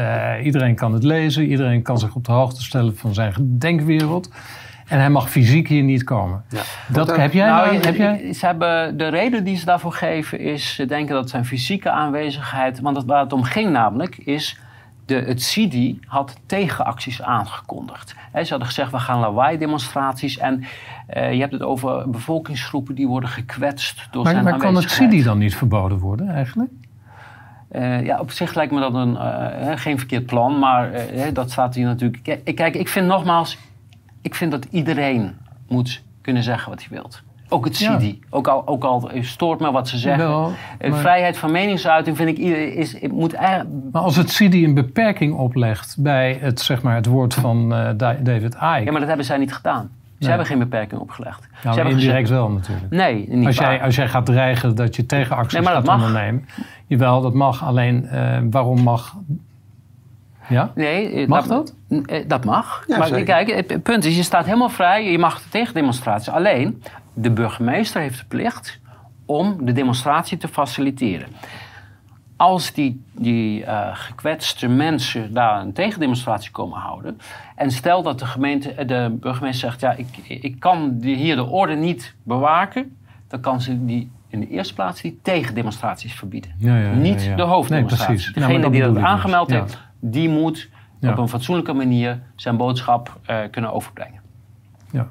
iedereen 0.43 0.75
kan 0.75 0.93
het 0.93 1.03
lezen. 1.05 1.45
Iedereen 1.45 1.83
kan 1.83 1.99
zich 1.99 2.15
op 2.15 2.25
de 2.25 2.33
hoogte 2.33 2.63
stellen 2.63 2.97
van 2.97 3.15
zijn 3.15 3.35
denkwereld. 3.59 4.31
En 4.87 4.99
hij 4.99 5.11
mag 5.11 5.31
fysiek 5.31 5.69
hier 5.69 5.83
niet 5.83 6.05
komen. 6.05 6.45
Ja. 6.49 6.63
Dat, 6.89 7.17
heb 7.17 7.33
jij, 7.33 7.47
Nou, 7.49 7.73
nou- 7.73 7.85
heb 7.85 7.97
jij? 7.97 8.33
Ze 8.33 8.47
hebben, 8.47 8.97
de 8.97 9.09
reden 9.09 9.45
die 9.45 9.57
ze 9.57 9.65
daarvoor 9.65 9.93
geven 9.93 10.39
is, 10.39 10.75
ze 10.75 10.87
denken 10.87 11.15
dat 11.15 11.31
zijn 11.31 11.45
fysieke 11.45 11.91
aanwezigheid, 11.91 12.81
want 12.81 12.97
het, 12.97 13.07
waar 13.07 13.21
het 13.23 13.33
om 13.33 13.43
ging 13.43 13.71
namelijk, 13.71 14.17
is 14.17 14.59
de, 15.07 15.15
het 15.15 15.43
CIDI 15.43 16.01
had 16.07 16.37
tegenacties 16.47 17.23
aangekondigd. 17.23 18.15
Hè, 18.33 18.45
ze 18.45 18.51
hadden 18.51 18.69
gezegd, 18.69 18.91
we 18.91 18.99
gaan 18.99 19.19
lawaai-demonstraties 19.19 20.39
en 20.39 20.65
eh, 21.07 21.33
je 21.33 21.41
hebt 21.41 21.53
het 21.53 21.63
over 21.63 22.11
bevolkingsgroepen 22.11 22.95
die 22.95 23.07
worden 23.07 23.29
gekwetst 23.29 24.09
door 24.11 24.23
Maar, 24.23 24.33
zijn 24.33 24.45
maar 24.45 24.59
kan 24.59 24.75
het. 24.75 24.91
CIDI 24.91 25.23
dan 25.23 25.39
niet 25.39 25.57
verboden 25.57 25.99
worden 25.99 26.29
eigenlijk? 26.29 26.71
Eh, 27.69 28.05
ja, 28.05 28.19
op 28.19 28.31
zich 28.31 28.55
lijkt 28.55 28.73
me 28.73 28.81
dat 28.81 28.95
een, 28.95 29.17
eh, 29.17 29.67
hè, 29.67 29.77
geen 29.77 29.99
verkeerd 29.99 30.27
plan, 30.27 30.59
maar 30.59 30.91
hè, 30.93 31.33
dat 31.33 31.51
staat 31.51 31.75
hier 31.75 31.87
natuurlijk. 31.87 32.39
Kijk, 32.55 32.75
ik 32.75 32.89
vind 32.89 33.07
nogmaals, 33.07 33.59
ik 34.27 34.35
vind 34.35 34.51
dat 34.51 34.67
iedereen 34.71 35.37
moet 35.69 36.03
kunnen 36.21 36.43
zeggen 36.43 36.71
wat 36.71 36.79
hij 36.81 36.89
wilt. 36.91 37.23
Ook 37.49 37.65
het 37.65 37.79
Ja. 37.79 37.99
CIDI. 37.99 38.21
Ook, 38.31 38.49
al, 38.49 38.67
ook 38.67 38.85
al 38.85 39.11
stoort 39.21 39.61
me 39.61 39.71
wat 39.73 39.89
ze 39.89 39.99
zeggen. 39.99 40.29
Wel, 40.29 40.53
Eh, 40.79 40.91
maar- 40.91 40.99
Vrijheid 41.01 41.39
van 41.39 41.53
meningsuiting 41.53 42.17
vind 42.17 42.29
ik 42.29 42.39
is, 42.75 42.97
moet 43.11 43.33
eigenlijk. 43.33 43.71
Maar 43.93 44.03
als 44.03 44.17
het 44.17 44.31
CIDI 44.31 44.65
een 44.65 44.75
beperking 44.75 45.35
oplegt 45.35 45.97
bij 45.99 46.39
het, 46.41 46.61
zeg 46.61 46.83
maar, 46.83 46.95
het 46.95 47.07
woord 47.07 47.35
van 47.35 47.75
eh, 47.75 47.91
Da- 47.97 48.17
David 48.21 48.55
Icke... 48.55 48.65
Ja, 48.85 48.91
maar 48.91 48.99
dat 49.01 49.09
hebben 49.09 49.27
zij 49.27 49.39
niet 49.39 49.55
gedaan. 49.55 49.83
Ze 49.83 50.13
Nee. 50.19 50.29
hebben 50.29 50.47
geen 50.47 50.59
beperking 50.59 51.01
opgelegd. 51.01 51.43
ze 51.43 51.49
nou, 51.63 51.75
hebben 51.77 51.95
indirect 51.95 52.21
gezegd- 52.21 52.41
wel 52.41 52.51
natuurlijk. 52.51 52.91
Nee, 52.91 53.27
niet 53.29 53.47
Als 53.47 53.57
waar. 53.57 53.73
jij, 53.73 53.83
als 53.83 53.97
jij 53.97 54.09
gaat 54.09 54.27
dreigen 54.27 54.75
dat 54.75 54.97
je 54.97 55.07
tegenacties 55.07 55.53
Nee, 55.53 55.63
maar 55.63 55.75
dat 55.75 55.89
gaat 55.89 55.99
mag. 55.99 56.07
ondernemen. 56.07 56.45
Jawel, 56.87 57.21
dat 57.21 57.35
mag. 57.35 57.65
Alleen, 57.65 58.07
eh, 58.07 58.39
waarom 58.51 58.83
mag... 58.83 59.17
Ja? 60.49 60.73
Nee, 60.75 61.11
eh, 61.11 61.29
Mag 61.29 61.47
dat? 61.47 61.75
Eh, 62.07 62.25
Dat 62.27 62.45
mag. 62.45 62.85
Ja, 62.87 62.99
maar 62.99 63.07
zeker. 63.07 63.25
kijk, 63.25 63.71
het 63.71 63.83
punt 63.83 64.05
is, 64.05 64.17
je 64.17 64.23
staat 64.23 64.45
helemaal 64.45 64.69
vrij. 64.69 65.11
Je 65.11 65.19
mag 65.19 65.41
tegen 65.51 65.75
demonstraties. 65.75 66.29
Alleen, 66.29 66.83
de 67.15 67.31
burgemeester 67.31 68.01
heeft 68.01 68.19
de 68.19 68.25
plicht 68.29 68.81
om 69.27 69.65
de 69.65 69.73
demonstratie 69.73 70.39
te 70.39 70.49
faciliteren. 70.49 71.29
Als 72.37 72.73
die, 72.73 73.05
die 73.13 73.65
eh, 73.65 73.89
gekwetste 73.93 74.69
mensen 74.69 75.35
daar 75.35 75.61
een 75.61 75.73
tegendemonstratie 75.73 76.51
komen 76.51 76.79
houden... 76.79 77.19
en 77.55 77.71
stel 77.71 78.03
dat 78.03 78.19
de, 78.19 78.27
gemeente, 78.27 78.85
de 78.85 79.17
burgemeester 79.21 79.69
zegt... 79.69 79.81
ja, 79.81 79.93
ik, 79.93 80.41
ik 80.43 80.61
kan 80.61 80.99
hier 81.01 81.37
de 81.37 81.45
orde 81.45 81.75
niet 81.75 82.15
bewaken... 82.23 82.97
dan 83.29 83.41
kan 83.41 83.61
ze 83.61 83.85
die 83.85 84.11
in 84.29 84.41
de 84.41 84.49
eerste 84.49 84.75
plaats 84.75 85.01
die 85.01 85.19
tegendemonstraties 85.23 86.15
verbieden. 86.15 86.51
Ja, 86.59 86.77
ja, 86.77 86.83
ja, 86.91 86.95
niet 86.95 87.25
ja. 87.25 87.37
de 87.37 87.43
hoofddemonstratie. 87.43 88.17
Nee, 88.35 88.45
Degene 88.47 88.63
dat 88.63 88.73
die 88.73 88.83
dat 88.83 88.95
dus. 88.95 89.03
aangemeld 89.03 89.51
Ja. 89.51 89.61
heeft, 89.61 89.79
die 90.01 90.29
moet 90.29 90.69
Ja. 91.01 91.11
op 91.11 91.19
een 91.19 91.29
fatsoenlijke 91.29 91.73
manier 91.73 92.21
zijn 92.37 92.57
boodschap 92.57 93.19
eh, 93.27 93.39
kunnen 93.51 93.73
overbrengen. 93.73 94.21
ja. 94.91 95.09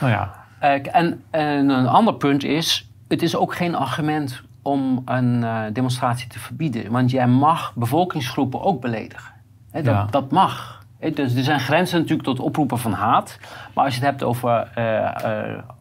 Nou 0.00 0.12
ja, 0.12 0.36
Eh, 0.58 0.94
en, 0.96 1.22
en 1.30 1.68
een 1.68 1.86
ander 1.86 2.14
punt 2.14 2.44
is, 2.44 2.90
het 3.08 3.22
is 3.22 3.36
ook 3.36 3.54
geen 3.54 3.74
argument 3.74 4.42
om 4.62 5.02
een 5.04 5.44
eh, 5.44 5.60
demonstratie 5.72 6.28
te 6.28 6.38
verbieden. 6.38 6.90
Want 6.90 7.10
jij 7.10 7.26
mag 7.28 7.74
bevolkingsgroepen 7.74 8.60
ook 8.62 8.80
beledigen. 8.80 9.32
Dat, 9.72 9.84
Ja. 9.84 10.06
dat 10.10 10.30
mag. 10.30 10.82
Dus 11.14 11.34
er 11.34 11.42
zijn 11.42 11.60
grenzen 11.60 11.98
natuurlijk 11.98 12.28
tot 12.28 12.40
oproepen 12.40 12.78
van 12.78 12.92
haat. 12.92 13.38
Maar 13.74 13.84
als 13.84 13.94
je 13.94 14.00
het 14.00 14.10
hebt 14.10 14.22
over 14.22 14.70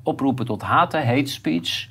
oproepen 0.04 0.46
tot 0.46 0.62
haat, 0.62 0.92
hè, 0.92 1.06
hate 1.06 1.26
speech... 1.32 1.88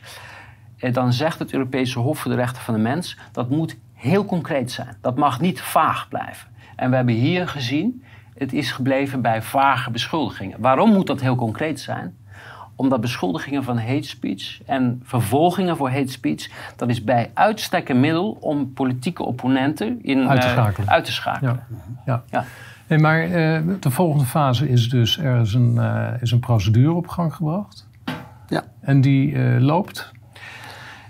dan 0.93 1.13
zegt 1.13 1.39
het 1.39 1.53
Europese 1.53 1.99
Hof 1.99 2.19
voor 2.19 2.31
de 2.31 2.37
Rechten 2.37 2.63
van 2.63 2.75
de 2.75 2.81
Mens... 2.81 3.19
dat 3.33 3.51
moet 3.51 3.77
heel 4.07 4.25
concreet 4.25 4.73
zijn. 4.73 4.97
Dat 5.01 5.17
mag 5.17 5.41
niet 5.41 5.61
vaag 5.61 6.09
blijven. 6.09 6.49
En 6.77 6.91
we 6.91 6.97
hebben 6.97 7.15
hier 7.15 7.49
gezien, 7.49 8.03
het 8.35 8.53
is 8.53 8.73
gebleven 8.73 9.21
bij 9.23 9.43
vage 9.43 9.91
beschuldigingen. 9.91 10.61
Waarom 10.61 10.93
moet 10.93 11.07
dat 11.07 11.21
heel 11.21 11.35
concreet 11.37 11.81
zijn? 11.81 12.17
Omdat 12.77 13.01
beschuldigingen 13.01 13.65
van 13.65 13.79
hate 13.79 14.09
speech 14.09 14.61
en 14.67 15.01
vervolgingen 15.05 15.77
voor 15.77 15.91
hate 15.91 16.13
speech... 16.13 16.51
dat 16.77 16.89
is 16.89 17.05
bij 17.05 17.31
uitstek 17.35 17.89
een 17.89 18.01
middel 18.01 18.37
om 18.41 18.73
politieke 18.73 19.23
opponenten 19.23 19.99
in, 20.03 20.29
Uit 20.29 20.41
te 20.41 20.47
eh, 20.47 20.53
schakelen. 20.53 20.91
uit 20.91 21.05
te 21.05 21.13
schakelen. 21.13 21.61
ja. 22.07 22.13
ja. 22.13 22.23
Ja. 22.31 22.45
Nee, 22.89 22.99
maar 22.99 23.21
eh, 23.23 23.61
de 23.81 23.91
volgende 23.91 24.25
fase 24.25 24.69
is 24.69 24.89
dus, 24.89 25.19
er 25.19 25.41
is 25.41 25.55
een, 25.55 25.79
eh, 25.79 26.23
is 26.23 26.31
een 26.31 26.41
procedure 26.41 26.93
op 26.93 27.09
gang 27.09 27.35
gebracht. 27.35 27.89
Ja. 28.49 28.65
En 28.81 29.01
die 29.01 29.35
eh, 29.35 29.61
loopt. 29.61 30.13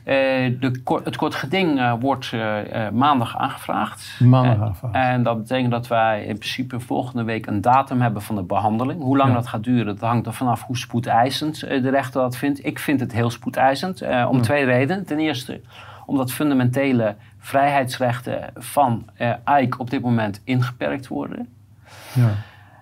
Eh, 0.07 0.15
de, 0.61 0.81
het 1.05 1.17
kort 1.17 1.35
geding 1.35 1.79
eh, 1.79 1.93
wordt 2.01 2.33
eh, 2.33 2.89
maandag 2.91 3.37
aangevraagd. 3.37 4.21
Maandag 4.21 4.61
aangevraagd. 4.61 4.95
En 4.95 5.23
dat 5.23 5.39
betekent 5.39 5.71
dat 5.71 5.87
wij 5.87 6.25
in 6.25 6.39
principe 6.39 6.81
volgende 6.81 7.25
week 7.25 7.47
een 7.47 7.61
datum 7.61 8.01
hebben 8.01 8.23
van 8.23 8.35
de 8.37 8.43
behandeling. 8.43 9.03
Hoe 9.03 9.17
lang 9.17 9.29
Ja. 9.29 9.35
dat 9.35 9.47
gaat 9.47 9.65
duren, 9.65 9.87
dat 9.87 10.09
hangt 10.09 10.27
er 10.27 10.33
vanaf 10.33 10.63
hoe 10.63 10.77
spoedeisend 10.77 11.61
de 11.61 11.91
rechter 11.91 12.21
dat 12.21 12.37
vindt. 12.37 12.67
Ik 12.67 12.79
vind 12.79 13.01
het 13.01 13.13
heel 13.13 13.31
spoedeisend, 13.31 14.03
om 14.29 14.41
twee 14.43 14.65
redenen. 14.65 15.07
Ten 15.07 15.19
eerste 15.19 15.61
omdat 16.07 16.33
fundamentele 16.33 17.15
vrijheidsrechten 17.39 18.51
van 18.55 19.05
Ike 19.61 19.79
op 19.79 19.91
dit 19.91 20.01
moment 20.03 20.41
ingeperkt 20.45 21.09
worden. 21.09 21.49
Ja. 22.13 22.29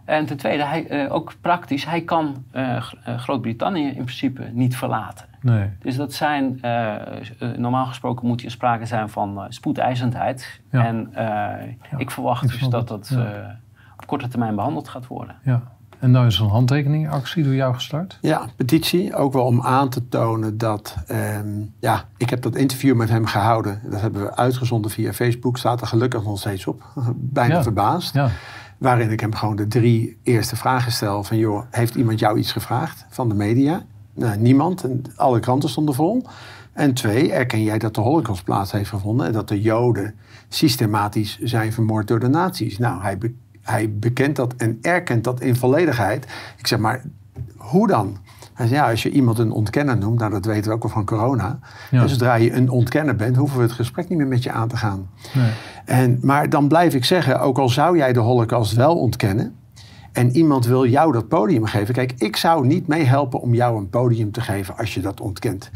En 0.04 0.26
ten 0.26 0.36
tweede, 0.36 0.64
hij, 0.64 1.10
ook 1.10 1.32
praktisch, 1.40 1.84
hij 1.86 2.00
kan 2.00 2.44
Gr- 2.52 2.96
Groot-Brittannië 3.16 3.86
in 3.86 4.04
principe 4.04 4.50
niet 4.52 4.76
verlaten. 4.76 5.26
Nee. 5.44 5.68
Dus 5.78 5.96
dat 5.96 6.12
zijn, 6.12 6.58
eh, 6.62 6.94
eh, 6.94 7.56
normaal 7.56 7.86
gesproken 7.86 8.26
moet 8.26 8.40
hier 8.40 8.50
sprake 8.50 8.86
zijn 8.86 9.08
van 9.08 9.38
eh, 9.38 9.44
spoedeisendheid. 9.48 10.60
Ja. 10.70 10.86
En 10.86 11.08
eh, 11.14 12.00
ik 12.00 12.10
verwacht 12.10 12.42
ik 12.44 12.50
dus 12.50 12.68
dat 12.68 12.88
dat 12.88 13.08
ja. 13.14 13.24
eh, 13.24 13.48
op 13.96 14.06
korte 14.06 14.28
termijn 14.28 14.54
behandeld 14.54 14.88
gaat 14.88 15.06
worden. 15.06 15.36
Ja. 15.44 15.62
En 15.98 16.10
nou 16.10 16.26
is 16.26 16.38
er 16.38 16.44
een 16.44 16.50
handtekeningactie 16.50 17.44
door 17.44 17.54
jou 17.54 17.74
gestart. 17.74 18.18
Ja, 18.20 18.46
petitie. 18.56 19.14
Ook 19.14 19.32
wel 19.32 19.44
om 19.44 19.62
aan 19.62 19.88
te 19.88 20.08
tonen 20.08 20.58
dat... 20.58 20.96
ehm, 21.06 21.48
ja, 21.80 22.04
ik 22.16 22.30
heb 22.30 22.42
dat 22.42 22.56
interview 22.56 22.96
met 22.96 23.08
hem 23.08 23.26
gehouden. 23.26 23.80
Dat 23.90 24.00
hebben 24.00 24.22
we 24.22 24.36
uitgezonden 24.36 24.90
via 24.90 25.12
Facebook. 25.12 25.58
Staat 25.58 25.80
er 25.80 25.86
gelukkig 25.86 26.24
nog 26.24 26.38
steeds 26.38 26.66
op. 26.66 26.82
Bijna 27.16 27.54
Ja. 27.54 27.62
verbaasd. 27.62 28.14
Ja. 28.14 28.28
Waarin 28.78 29.10
ik 29.10 29.20
hem 29.20 29.34
gewoon 29.34 29.56
de 29.56 29.66
drie 29.66 30.18
eerste 30.22 30.56
vragen 30.56 30.92
stel. 30.92 31.22
Van 31.24 31.36
joh, 31.36 31.62
heeft 31.70 31.94
iemand 31.94 32.18
jou 32.18 32.38
iets 32.38 32.52
gevraagd 32.52 33.06
van 33.08 33.28
de 33.28 33.34
media? 33.34 33.82
Nou, 34.14 34.38
niemand. 34.38 34.84
Alle 35.16 35.40
kranten 35.40 35.68
stonden 35.68 35.94
vol. 35.94 36.26
En 36.72 36.94
twee, 36.94 37.32
erken 37.32 37.62
jij 37.62 37.78
dat 37.78 37.94
de 37.94 38.00
holocaust 38.00 38.44
plaats 38.44 38.72
heeft 38.72 38.88
gevonden... 38.88 39.26
en 39.26 39.32
dat 39.32 39.48
de 39.48 39.60
joden 39.60 40.14
systematisch 40.48 41.38
zijn 41.42 41.72
vermoord 41.72 42.08
door 42.08 42.20
de 42.20 42.28
nazi's? 42.28 42.78
Nou, 42.78 43.02
hij, 43.02 43.18
be- 43.18 43.34
hij 43.62 43.92
bekent 43.92 44.36
dat 44.36 44.54
en 44.56 44.78
erkent 44.82 45.24
dat 45.24 45.40
in 45.40 45.56
volledigheid. 45.56 46.26
Ik 46.56 46.66
zeg 46.66 46.78
maar, 46.78 47.02
hoe 47.56 47.86
dan? 47.86 48.16
Hij 48.54 48.66
zei, 48.66 48.80
ja, 48.80 48.90
als 48.90 49.02
je 49.02 49.10
iemand 49.10 49.38
een 49.38 49.50
ontkenner 49.50 49.96
noemt, 49.96 50.18
nou 50.18 50.30
dat 50.30 50.44
weten 50.44 50.70
we 50.70 50.76
ook 50.76 50.82
wel 50.82 50.92
van 50.92 51.04
corona. 51.04 51.58
Ja. 51.90 52.02
En 52.02 52.08
zodra 52.08 52.34
je 52.34 52.52
een 52.52 52.68
ontkenner 52.68 53.16
bent, 53.16 53.36
hoeven 53.36 53.56
we 53.56 53.62
het 53.62 53.72
gesprek 53.72 54.08
niet 54.08 54.18
meer 54.18 54.26
met 54.26 54.42
je 54.42 54.52
aan 54.52 54.68
te 54.68 54.76
gaan. 54.76 55.08
Nee. 55.34 55.50
En, 55.84 56.18
maar 56.22 56.48
dan 56.48 56.68
blijf 56.68 56.94
ik 56.94 57.04
zeggen, 57.04 57.40
ook 57.40 57.58
al 57.58 57.68
zou 57.68 57.96
jij 57.96 58.12
de 58.12 58.20
holocaust 58.20 58.74
wel 58.74 58.96
ontkennen... 58.98 59.54
en 60.14 60.36
iemand 60.36 60.66
wil 60.66 60.86
jou 60.86 61.12
dat 61.12 61.28
podium 61.28 61.64
geven... 61.64 61.94
kijk, 61.94 62.14
ik 62.16 62.36
zou 62.36 62.66
niet 62.66 62.86
meehelpen 62.86 63.40
om 63.40 63.54
jou 63.54 63.78
een 63.78 63.88
podium 63.88 64.32
te 64.32 64.40
geven 64.40 64.76
als 64.76 64.94
je 64.94 65.00
dat 65.00 65.20
ontkent. 65.20 65.70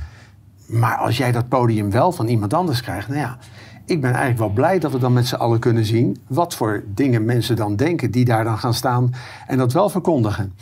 Maar 0.67 0.97
als 0.97 1.17
jij 1.17 1.33
dat 1.33 1.49
podium 1.49 1.91
wel 1.91 2.13
van 2.13 2.27
iemand 2.27 2.55
anders 2.55 2.83
krijgt, 2.83 3.09
nou 3.09 3.21
ja... 3.21 3.39
ik 3.85 4.01
ben 4.01 4.11
eigenlijk 4.11 4.39
wel 4.39 4.51
blij 4.51 4.79
dat 4.79 4.93
we 4.93 4.99
dan 4.99 5.13
met 5.13 5.27
z'n 5.27 5.35
allen 5.35 5.59
kunnen 5.59 5.85
zien 5.85 6.17
wat 6.29 6.55
voor 6.55 6.85
dingen 6.95 7.25
mensen 7.25 7.57
dan 7.57 7.77
denken 7.77 8.11
die 8.11 8.25
daar 8.25 8.45
dan 8.45 8.59
gaan 8.59 8.75
staan 8.75 9.15
en 9.47 9.59
dat 9.59 9.73
wel 9.73 9.89
verkondigen. 9.89 10.53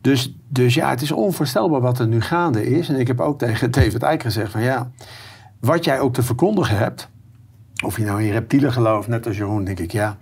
Dus, 0.00 0.36
dus 0.48 0.74
ja, 0.74 0.90
het 0.90 1.02
is 1.02 1.12
onvoorstelbaar 1.12 1.80
wat 1.80 1.98
er 1.98 2.06
nu 2.06 2.20
gaande 2.20 2.66
is. 2.66 2.88
En 2.88 2.96
ik 2.96 3.06
heb 3.06 3.20
ook 3.20 3.38
tegen 3.38 3.70
David 3.80 4.02
Eyck 4.02 4.22
gezegd 4.22 4.52
van 4.52 4.62
ja, 4.62 4.90
wat 5.60 5.84
jij 5.84 6.00
ook 6.00 6.14
te 6.14 6.22
verkondigen 6.22 6.76
hebt, 6.78 7.08
of 7.84 7.96
je 7.96 8.04
nou 8.04 8.22
in 8.22 8.32
reptielen 8.32 8.72
gelooft, 8.72 9.08
net 9.08 9.26
als 9.26 9.36
Jeroen, 9.36 9.64
denk 9.64 9.78
ik 9.78 9.92
ja, 9.92 10.16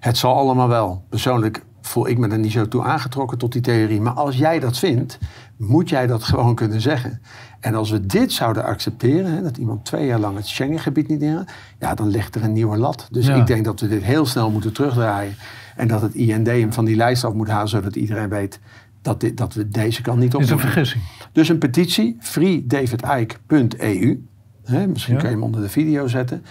het 0.00 0.16
zal 0.16 0.36
allemaal 0.36 0.68
wel. 0.68 1.04
Persoonlijk 1.08 1.64
voel 1.86 2.08
ik 2.08 2.18
me 2.18 2.28
er 2.28 2.38
niet 2.38 2.52
zo 2.52 2.68
toe 2.68 2.82
aangetrokken 2.82 3.38
tot 3.38 3.52
die 3.52 3.60
theorie. 3.60 4.00
Maar 4.00 4.12
als 4.12 4.36
jij 4.36 4.60
dat 4.60 4.78
vindt, 4.78 5.18
moet 5.56 5.88
jij 5.88 6.06
dat 6.06 6.22
gewoon 6.22 6.54
kunnen 6.54 6.80
zeggen. 6.80 7.20
En 7.60 7.74
als 7.74 7.90
we 7.90 8.06
dit 8.06 8.32
zouden 8.32 8.64
accepteren, 8.64 9.32
hè, 9.32 9.42
dat 9.42 9.56
iemand 9.56 9.84
twee 9.84 10.06
jaar 10.06 10.18
lang 10.18 10.36
het 10.36 10.46
Schengengebied 10.46 11.08
niet 11.08 11.22
in, 11.22 11.46
ja, 11.78 11.94
dan 11.94 12.08
ligt 12.08 12.34
er 12.34 12.44
een 12.44 12.52
nieuwe 12.52 12.76
lat. 12.76 13.08
Dus 13.10 13.26
Ja. 13.26 13.34
ik 13.34 13.46
denk 13.46 13.64
dat 13.64 13.80
we 13.80 13.88
dit 13.88 14.02
heel 14.02 14.26
snel 14.26 14.50
moeten 14.50 14.72
terugdraaien. 14.72 15.34
En 15.76 15.88
dat 15.88 16.02
het 16.02 16.14
IND 16.14 16.46
hem 16.46 16.72
van 16.72 16.84
die 16.84 16.96
lijst 16.96 17.24
af 17.24 17.32
moet 17.32 17.48
halen, 17.48 17.68
zodat 17.68 17.96
iedereen 17.96 18.28
weet 18.28 18.60
dat, 19.02 19.20
dit, 19.20 19.36
dat 19.36 19.54
we 19.54 19.68
deze 19.68 20.02
kant 20.02 20.18
niet 20.18 20.34
op 20.34 20.40
is 20.40 20.50
een 20.50 20.58
vergissing. 20.58 21.02
Dus 21.32 21.48
een 21.48 21.58
petitie, 21.58 22.16
freedavidike.eu. 22.20 24.24
Hè, 24.64 24.86
misschien 24.86 25.14
Ja. 25.14 25.20
kan 25.20 25.28
je 25.30 25.34
hem 25.34 25.44
onder 25.44 25.60
de 25.60 25.68
video 25.68 26.06
zetten. 26.06 26.44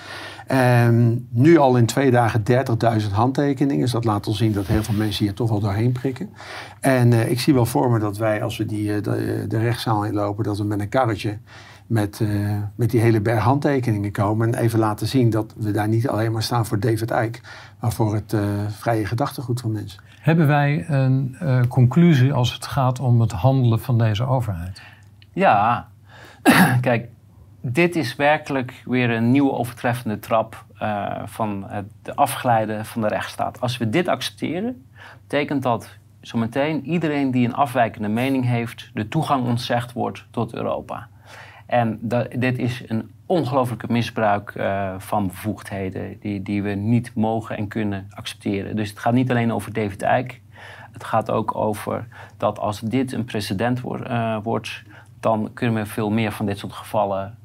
Ehm, 0.47 1.15
nu 1.29 1.57
al 1.57 1.77
in 1.77 1.85
twee 1.85 2.11
dagen 2.11 2.43
30.000 2.43 3.11
handtekeningen. 3.11 3.81
Dus 3.81 3.91
dat 3.91 4.05
laat 4.05 4.27
al 4.27 4.33
zien 4.33 4.51
dat 4.51 4.67
heel 4.67 4.83
veel 4.83 4.95
mensen 4.95 5.25
hier 5.25 5.33
toch 5.33 5.49
wel 5.49 5.59
doorheen 5.59 5.91
prikken. 5.91 6.29
En 6.79 7.13
eh, 7.13 7.31
ik 7.31 7.39
zie 7.39 7.53
wel 7.53 7.65
voor 7.65 7.91
me 7.91 7.99
dat 7.99 8.17
wij, 8.17 8.43
als 8.43 8.57
we 8.57 8.65
die, 8.65 8.95
eh, 8.95 9.03
de, 9.03 9.45
de 9.47 9.59
rechtszaal 9.59 10.05
inlopen, 10.05 10.43
dat 10.43 10.57
we 10.57 10.63
met 10.63 10.79
een 10.79 10.89
karretje 10.89 11.37
met, 11.87 12.19
eh, 12.21 12.57
met 12.75 12.89
die 12.89 12.99
hele 12.99 13.21
berg 13.21 13.43
handtekeningen 13.43 14.11
komen. 14.11 14.47
En 14.47 14.61
even 14.61 14.79
laten 14.79 15.07
zien 15.07 15.29
dat 15.29 15.53
we 15.57 15.71
daar 15.71 15.87
niet 15.87 16.07
alleen 16.07 16.31
maar 16.31 16.43
staan 16.43 16.65
voor 16.65 16.79
David 16.79 17.11
Icke, 17.11 17.39
maar 17.79 17.91
voor 17.91 18.13
het 18.13 18.33
eh, 18.33 18.41
vrije 18.69 19.05
gedachtegoed 19.05 19.61
van 19.61 19.71
mensen. 19.71 20.03
Hebben 20.19 20.47
wij 20.47 20.85
een 20.89 21.35
eh, 21.39 21.59
conclusie 21.67 22.33
als 22.33 22.53
het 22.53 22.65
gaat 22.65 22.99
om 22.99 23.21
het 23.21 23.31
handelen 23.31 23.79
van 23.79 23.97
deze 23.97 24.25
overheid? 24.25 24.81
Ja, 25.33 25.87
kijk, 26.81 27.07
dit 27.65 27.95
is 27.95 28.15
werkelijk 28.15 28.81
weer 28.85 29.09
een 29.09 29.31
nieuwe 29.31 29.51
overtreffende 29.51 30.19
trap 30.19 30.65
eh, 30.77 31.21
van 31.25 31.63
het 31.67 31.85
de 32.01 32.15
afglijden 32.15 32.85
van 32.85 33.01
de 33.01 33.07
rechtsstaat. 33.07 33.61
Als 33.61 33.77
we 33.77 33.89
dit 33.89 34.07
accepteren, 34.07 34.85
betekent 35.21 35.63
dat 35.63 35.97
zometeen 36.21 36.85
iedereen 36.85 37.31
die 37.31 37.47
een 37.47 37.53
afwijkende 37.53 38.07
mening 38.07 38.45
heeft, 38.45 38.89
de 38.93 39.07
toegang 39.07 39.45
ontzegd 39.45 39.93
wordt 39.93 40.25
tot 40.31 40.53
Europa. 40.53 41.07
En 41.65 41.99
dat, 42.01 42.27
dit 42.31 42.57
is 42.57 42.83
een 42.87 43.11
ongelooflijke 43.25 43.87
misbruik 43.89 44.49
eh, 44.49 44.93
van 44.97 45.27
bevoegdheden 45.27 46.19
die, 46.19 46.41
die 46.41 46.63
we 46.63 46.69
niet 46.69 47.11
mogen 47.15 47.57
en 47.57 47.67
kunnen 47.67 48.07
accepteren. 48.09 48.75
Dus 48.75 48.89
het 48.89 48.99
gaat 48.99 49.13
niet 49.13 49.29
alleen 49.29 49.53
over 49.53 49.73
David 49.73 50.01
Eyck. 50.01 50.41
Het 50.91 51.03
gaat 51.03 51.31
ook 51.31 51.55
over 51.55 52.07
dat 52.37 52.59
als 52.59 52.79
dit 52.79 53.11
een 53.11 53.25
precedent 53.25 53.81
wordt, 53.81 54.05
eh, 54.07 54.37
wordt 54.43 54.83
dan 55.19 55.51
kunnen 55.53 55.83
we 55.83 55.89
veel 55.89 56.09
meer 56.09 56.31
van 56.31 56.45
dit 56.45 56.57
soort 56.57 56.73
gevallen 56.73 57.37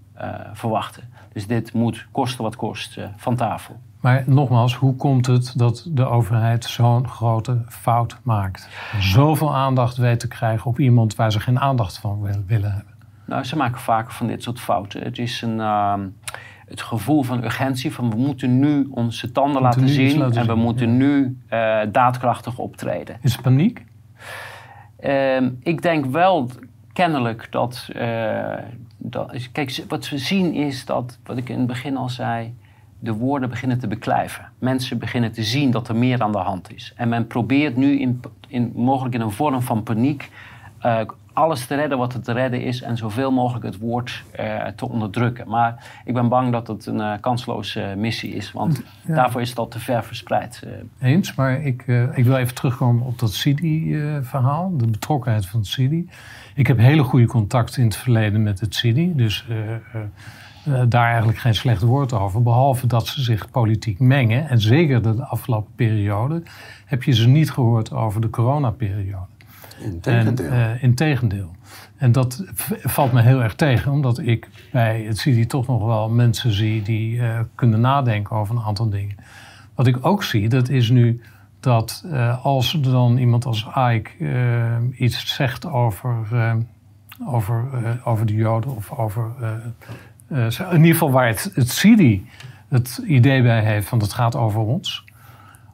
verwachten. 0.52 1.02
Dus 1.32 1.46
dit 1.46 1.72
moet 1.72 2.06
kosten 2.12 2.42
wat 2.42 2.56
kost 2.56 2.96
eh, 2.96 3.04
van 3.16 3.36
tafel. 3.36 3.80
Maar 4.00 4.22
nogmaals, 4.26 4.74
hoe 4.74 4.96
komt 4.96 5.26
het 5.26 5.58
dat 5.58 5.88
de 5.90 6.04
overheid 6.04 6.64
zo'n 6.64 7.08
grote 7.08 7.62
fout 7.68 8.18
maakt? 8.22 8.68
Zoveel 9.00 9.56
aandacht 9.56 9.96
weet 9.96 10.20
te 10.20 10.28
krijgen 10.28 10.66
op 10.66 10.78
iemand 10.78 11.14
waar 11.14 11.32
ze 11.32 11.40
geen 11.40 11.60
aandacht 11.60 11.98
van 11.98 12.22
wil- 12.22 12.42
willen 12.46 12.72
hebben. 12.72 12.94
Nou, 13.26 13.44
ze 13.44 13.56
maken 13.56 13.80
vaker 13.80 14.12
van 14.12 14.26
dit 14.26 14.42
soort 14.42 14.60
fouten. 14.60 15.02
Het 15.02 15.18
is 15.18 15.42
een, 15.42 15.60
ehm, 15.60 16.06
het 16.66 16.82
gevoel 16.82 17.22
van 17.22 17.44
urgentie 17.44 17.94
van 17.94 18.10
we 18.10 18.16
moeten 18.16 18.58
nu 18.58 18.88
onze 18.90 19.32
tanden 19.32 19.62
moeten 19.62 19.80
laten 19.82 19.94
zien 19.94 20.18
laten 20.18 20.40
en 20.40 20.46
we 20.46 20.52
zien, 20.52 20.62
moeten 20.62 20.88
ja. 20.90 20.96
nu 20.96 21.38
eh, 21.48 21.78
daadkrachtig 21.92 22.58
optreden. 22.58 23.16
Is 23.20 23.32
het 23.32 23.42
paniek? 23.42 23.84
Ehm, 25.00 25.50
ik 25.60 25.82
denk 25.82 26.04
wel 26.06 26.50
kennelijk 26.92 27.46
dat, 27.50 27.88
eh, 27.92 28.54
dat. 28.98 29.48
Kijk, 29.52 29.84
wat 29.88 30.08
we 30.08 30.18
zien 30.18 30.54
is 30.54 30.84
dat, 30.84 31.18
wat 31.24 31.36
ik 31.36 31.48
in 31.48 31.58
het 31.58 31.66
begin 31.66 31.96
al 31.96 32.08
zei. 32.08 32.54
De 33.00 33.12
woorden 33.12 33.48
beginnen 33.50 33.78
te 33.78 33.86
beklijven. 33.88 34.44
Mensen 34.58 34.98
beginnen 34.98 35.32
te 35.32 35.42
zien 35.42 35.70
dat 35.70 35.88
er 35.88 35.96
meer 35.96 36.22
aan 36.22 36.32
de 36.32 36.38
hand 36.38 36.74
is. 36.74 36.92
En 36.96 37.08
men 37.08 37.26
probeert 37.26 37.76
nu, 37.76 38.00
in, 38.00 38.20
in, 38.48 38.72
mogelijk 38.74 39.14
in 39.14 39.20
een 39.20 39.30
vorm 39.30 39.62
van 39.62 39.82
paniek, 39.82 40.30
eh, 40.78 41.00
alles 41.32 41.66
te 41.66 41.74
redden 41.74 41.98
wat 41.98 42.14
er 42.14 42.22
te 42.22 42.32
redden 42.32 42.62
is 42.62 42.82
en 42.82 42.96
zoveel 42.96 43.32
mogelijk 43.32 43.64
het 43.64 43.78
woord 43.78 44.24
eh, 44.30 44.66
te 44.66 44.88
onderdrukken. 44.88 45.48
Maar 45.48 46.00
ik 46.04 46.14
ben 46.14 46.28
bang 46.28 46.52
dat 46.52 46.66
het 46.66 46.86
een 46.86 47.00
eh, 47.00 47.12
kansloze 47.20 47.94
missie 47.96 48.34
is, 48.34 48.52
want 48.52 48.82
Ja. 49.06 49.14
daarvoor 49.14 49.40
is 49.40 49.48
het 49.48 49.58
al 49.58 49.68
te 49.68 49.80
ver 49.80 50.04
verspreid. 50.04 50.62
Eens, 51.00 51.34
maar 51.34 51.62
ik, 51.62 51.84
ik 52.14 52.24
wil 52.24 52.36
even 52.36 52.54
terugkomen 52.54 53.06
op 53.06 53.18
dat 53.18 53.32
CIDI-verhaal, 53.32 54.76
de 54.76 54.86
betrokkenheid 54.86 55.46
van 55.46 55.60
het 55.60 55.68
CIDI. 55.68 56.08
Ik 56.58 56.66
heb 56.66 56.78
hele 56.78 57.02
goede 57.02 57.26
contacten 57.26 57.80
in 57.80 57.88
het 57.88 57.96
verleden 57.96 58.42
met 58.42 58.60
het 58.60 58.74
CIDI, 58.74 59.12
dus 59.14 59.46
eh, 59.48 59.74
eh, 59.74 59.80
eh, 60.64 60.82
daar 60.88 61.06
eigenlijk 61.08 61.38
geen 61.38 61.54
slecht 61.54 61.82
woord 61.82 62.12
over. 62.12 62.42
Behalve 62.42 62.86
dat 62.86 63.06
ze 63.06 63.22
zich 63.22 63.50
politiek 63.50 63.98
mengen, 63.98 64.48
en 64.48 64.60
zeker 64.60 65.02
de 65.02 65.24
afgelopen 65.24 65.72
periode, 65.74 66.42
heb 66.84 67.02
je 67.02 67.12
ze 67.12 67.28
niet 67.28 67.50
gehoord 67.50 67.92
over 67.92 68.20
de 68.20 68.30
coronaperiode. 68.30 69.26
Integendeel. 69.82 70.50
En, 70.50 70.80
integendeel. 70.80 71.50
En 71.96 72.12
dat 72.12 72.44
valt 72.66 73.12
me 73.12 73.22
heel 73.22 73.42
erg 73.42 73.54
tegen, 73.54 73.92
omdat 73.92 74.18
ik 74.18 74.48
bij 74.72 75.02
het 75.02 75.18
CIDI 75.18 75.46
toch 75.46 75.66
nog 75.66 75.84
wel 75.84 76.08
mensen 76.08 76.52
zie 76.52 76.82
die 76.82 77.20
kunnen 77.54 77.80
nadenken 77.80 78.36
over 78.36 78.56
een 78.56 78.62
aantal 78.62 78.88
dingen. 78.88 79.16
Wat 79.74 79.86
ik 79.86 80.06
ook 80.06 80.22
zie, 80.22 80.48
dat 80.48 80.68
is 80.68 80.90
nu 80.90 81.20
dat 81.60 82.04
eh, 82.12 82.44
als 82.44 82.72
er 82.74 82.82
dan 82.82 83.16
iemand 83.16 83.46
als 83.46 83.66
Ike 83.66 84.10
eh, 84.20 85.00
iets 85.00 85.34
zegt 85.34 85.66
over, 85.66 86.16
eh, 86.32 86.54
over, 87.26 87.64
over 88.04 88.26
de 88.26 88.34
Joden 88.34 88.76
of 88.76 88.92
over. 88.92 89.30
in 90.28 90.76
ieder 90.76 90.92
geval 90.92 91.10
waar 91.10 91.26
het, 91.26 91.50
het 91.54 91.84
het 92.68 93.02
idee 93.06 93.42
bij 93.42 93.64
heeft 93.64 93.88
van 93.88 93.98
het 93.98 94.12
gaat 94.12 94.36
over 94.36 94.60
ons. 94.60 95.04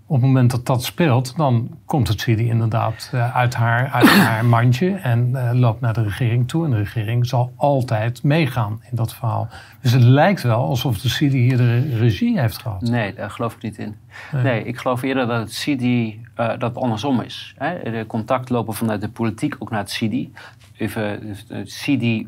Op 0.06 0.16
het 0.16 0.24
moment 0.24 0.50
dat 0.50 0.66
dat 0.66 0.84
speelt, 0.84 1.36
dan 1.36 1.78
komt 1.84 2.08
het 2.08 2.20
CIDI 2.20 2.48
inderdaad 2.48 3.10
eh, 3.12 3.36
uit, 3.36 3.54
haar, 3.54 3.90
uit 3.90 4.08
haar 4.28 4.44
mandje 4.44 4.90
en 4.94 5.30
eh, 5.34 5.58
loopt 5.58 5.80
naar 5.80 5.92
de 5.92 6.02
regering 6.02 6.48
toe. 6.48 6.64
En 6.64 6.70
de 6.70 6.76
regering 6.76 7.26
zal 7.26 7.52
altijd 7.56 8.22
meegaan 8.22 8.80
in 8.90 8.96
dat 8.96 9.14
verhaal. 9.14 9.48
Dus 9.80 9.92
het 9.92 10.02
lijkt 10.02 10.42
wel 10.42 10.64
alsof 10.64 10.98
de 10.98 11.08
CIDI 11.08 11.38
hier 11.38 11.56
de 11.56 11.96
regie 11.98 12.40
heeft 12.40 12.58
gehad. 12.58 12.80
Nee, 12.80 13.14
daar 13.14 13.30
geloof 13.30 13.54
ik 13.54 13.62
niet 13.62 13.78
in. 13.78 13.94
Nee. 14.32 14.42
Nee, 14.42 14.64
ik 14.64 14.78
geloof 14.78 15.02
eerder 15.02 15.26
dat 15.26 15.38
het 15.40 15.52
CIDI 15.52 16.20
eh, 16.34 16.58
dat 16.58 16.76
andersom 16.76 17.20
is. 17.20 17.54
Hè? 17.58 17.90
De 17.90 18.04
contact 18.06 18.50
lopen 18.50 18.74
vanuit 18.74 19.00
de 19.00 19.08
politiek 19.08 19.56
ook 19.58 19.70
naar 19.70 19.80
het 19.80 19.90
CIDI. 19.90 20.32
Even, 20.76 21.36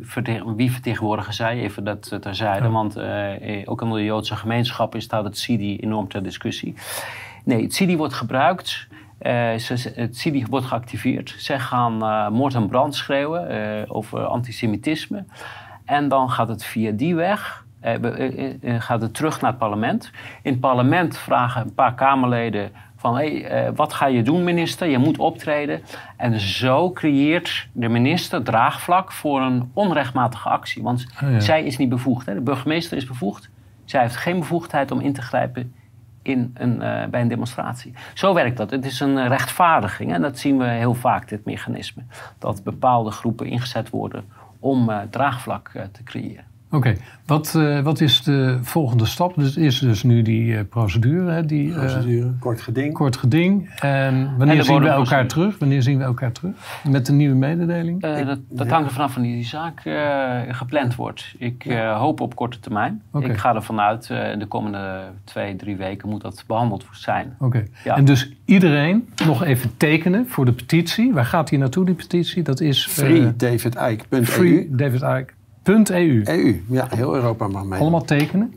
vertegen- 0.02 0.56
wie 0.56 0.72
vertegenwoordigen 0.72 1.34
zij? 1.34 1.58
Even 1.58 1.84
dat 1.84 2.16
terzijde. 2.20 2.66
Ja. 2.66 2.70
Want 2.70 2.98
ook 3.68 3.82
in 3.82 3.90
de 3.90 4.04
Joodse 4.04 4.36
gemeenschap 4.36 4.94
staat 4.98 5.24
het 5.24 5.38
CIDI 5.38 5.76
enorm 5.78 6.08
ter 6.08 6.22
discussie. 6.22 6.74
Nee, 7.46 7.62
het 7.62 7.74
CIDI 7.74 7.96
wordt 7.96 8.14
gebruikt. 8.14 8.86
eh, 9.18 9.54
ze- 9.54 9.92
het 9.94 10.16
CIDI 10.16 10.44
wordt 10.50 10.66
geactiveerd. 10.66 11.34
Zij 11.38 11.58
gaan 11.58 12.02
eh, 12.02 12.28
moord 12.28 12.54
en 12.54 12.68
brand 12.68 12.94
schreeuwen 12.94 13.48
eh, 13.48 13.82
over 13.96 14.24
antisemitisme. 14.26 15.24
En 15.84 16.08
dan 16.08 16.30
gaat 16.30 16.48
het 16.48 16.64
via 16.64 16.90
die 16.90 17.14
weg 17.14 17.64
we- 17.80 18.56
gaat 18.78 19.00
het 19.00 19.14
terug 19.14 19.40
naar 19.40 19.50
het 19.50 19.58
parlement. 19.58 20.10
In 20.42 20.50
het 20.52 20.60
parlement 20.60 21.18
vragen 21.18 21.62
een 21.62 21.74
paar 21.74 21.94
Kamerleden 21.94 22.70
van... 22.96 23.14
Hey, 23.16 23.72
wat 23.74 23.92
ga 23.92 24.06
je 24.06 24.22
doen, 24.22 24.44
minister? 24.44 24.88
Je 24.88 24.98
moet 24.98 25.18
optreden. 25.18 25.80
En 26.16 26.40
zo 26.40 26.90
creëert 26.92 27.68
de 27.72 27.88
minister 27.88 28.42
draagvlak 28.42 29.12
voor 29.12 29.40
een 29.42 29.70
onrechtmatige 29.74 30.48
actie. 30.48 30.82
Want 30.82 31.06
Oh 31.24 31.30
ja. 31.30 31.40
zij 31.40 31.64
is 31.64 31.76
niet 31.76 31.88
bevoegd. 31.88 32.26
Hè? 32.26 32.34
De 32.34 32.40
burgemeester 32.40 32.96
is 32.96 33.06
bevoegd. 33.06 33.50
Zij 33.84 34.00
heeft 34.00 34.16
geen 34.16 34.38
bevoegdheid 34.38 34.90
om 34.90 35.00
in 35.00 35.12
te 35.12 35.22
grijpen 35.22 35.74
in 36.26 36.50
een, 36.54 36.82
eh, 36.82 37.06
bij 37.06 37.20
een 37.20 37.28
demonstratie. 37.28 37.94
Zo 38.14 38.34
werkt 38.34 38.56
dat. 38.56 38.70
Het 38.70 38.84
is 38.84 39.00
een 39.00 39.18
eh, 39.18 39.26
rechtvaardiging. 39.26 40.12
En 40.12 40.22
dat 40.22 40.38
zien 40.38 40.58
we 40.58 40.64
heel 40.64 40.94
vaak, 40.94 41.28
dit 41.28 41.44
mechanisme. 41.44 42.02
Dat 42.38 42.64
bepaalde 42.64 43.10
groepen 43.10 43.46
ingezet 43.46 43.90
worden 43.90 44.24
om 44.58 44.90
eh, 44.90 45.00
draagvlak 45.10 45.70
te 45.92 46.02
creëren. 46.02 46.44
Oké, 46.70 46.96
wat, 47.26 47.54
eh, 47.54 47.80
wat 47.80 48.00
is 48.00 48.22
de 48.22 48.58
volgende 48.62 49.06
stap? 49.06 49.34
Dus 49.34 49.56
is 49.56 49.78
dus 49.78 50.02
nu 50.02 50.22
die 50.22 50.56
eh, 50.56 50.64
procedure, 50.68 51.30
hè, 51.30 51.44
die 51.46 51.72
eh, 51.72 51.78
Procedure, 51.78 52.32
kort 52.38 52.60
geding. 52.60 52.94
kort 52.94 53.16
geding. 53.16 53.70
En 53.80 54.28
wanneer 54.38 54.48
En 54.48 54.56
de 54.56 54.62
zien 54.62 54.80
we 54.82 54.88
elkaar 54.88 55.26
terug? 55.26 55.58
Wanneer 55.58 55.82
zien 55.82 55.98
we 55.98 56.04
elkaar 56.04 56.32
terug? 56.32 56.52
Met 56.88 57.08
een 57.08 57.16
nieuwe 57.16 57.34
mededeling? 57.34 58.02
Eh, 58.02 58.26
dat 58.26 58.38
dat 58.48 58.68
hangt 58.68 58.86
er 58.88 58.94
vanaf 58.94 59.14
wanneer 59.14 59.34
die 59.34 59.44
zaak 59.44 59.80
eh, 59.84 60.40
gepland 60.48 60.94
wordt. 60.94 61.34
Ik 61.38 61.64
eh, 61.64 61.98
hoop 61.98 62.20
op 62.20 62.34
korte 62.34 62.60
termijn. 62.60 63.02
Oké. 63.10 63.26
Ik 63.26 63.36
ga 63.36 63.54
ervan 63.54 63.80
uit, 63.80 64.10
eh 64.10 64.38
de 64.38 64.46
komende 64.46 65.00
twee, 65.24 65.56
drie 65.56 65.76
weken 65.76 66.08
moet 66.08 66.22
dat 66.22 66.44
behandeld 66.46 66.84
zijn. 66.92 67.34
Oké. 67.38 67.64
Ja. 67.84 67.96
En 67.96 68.04
dus 68.04 68.32
iedereen 68.44 69.08
nog 69.26 69.44
even 69.44 69.76
tekenen 69.76 70.28
voor 70.28 70.44
de 70.44 70.52
petitie. 70.52 71.12
Waar 71.12 71.24
gaat 71.24 71.48
die 71.48 71.58
naartoe, 71.58 71.84
die 71.84 71.94
petitie? 71.94 72.42
Dat 72.42 72.60
is 72.60 72.86
eh, 72.86 72.92
freedavidike.eu. 72.92 75.26
.eu. 75.66 76.22
EU, 76.24 76.54
ja, 76.68 76.86
heel 76.90 77.14
Europa 77.14 77.48
mag 77.48 77.64
mee. 77.64 77.80
Allemaal 77.80 78.04
tekenen 78.04 78.54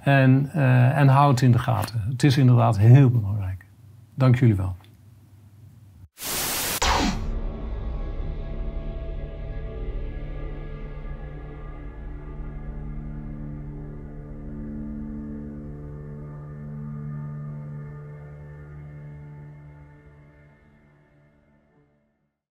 en, 0.00 0.50
uh, 0.56 0.98
en 0.98 1.08
houd 1.08 1.30
het 1.30 1.40
in 1.40 1.52
de 1.52 1.58
gaten. 1.58 2.04
Het 2.08 2.22
is 2.22 2.36
inderdaad 2.36 2.78
heel 2.78 3.10
belangrijk. 3.10 3.64
Dank 4.14 4.38
jullie 4.38 4.54
wel. 4.54 4.76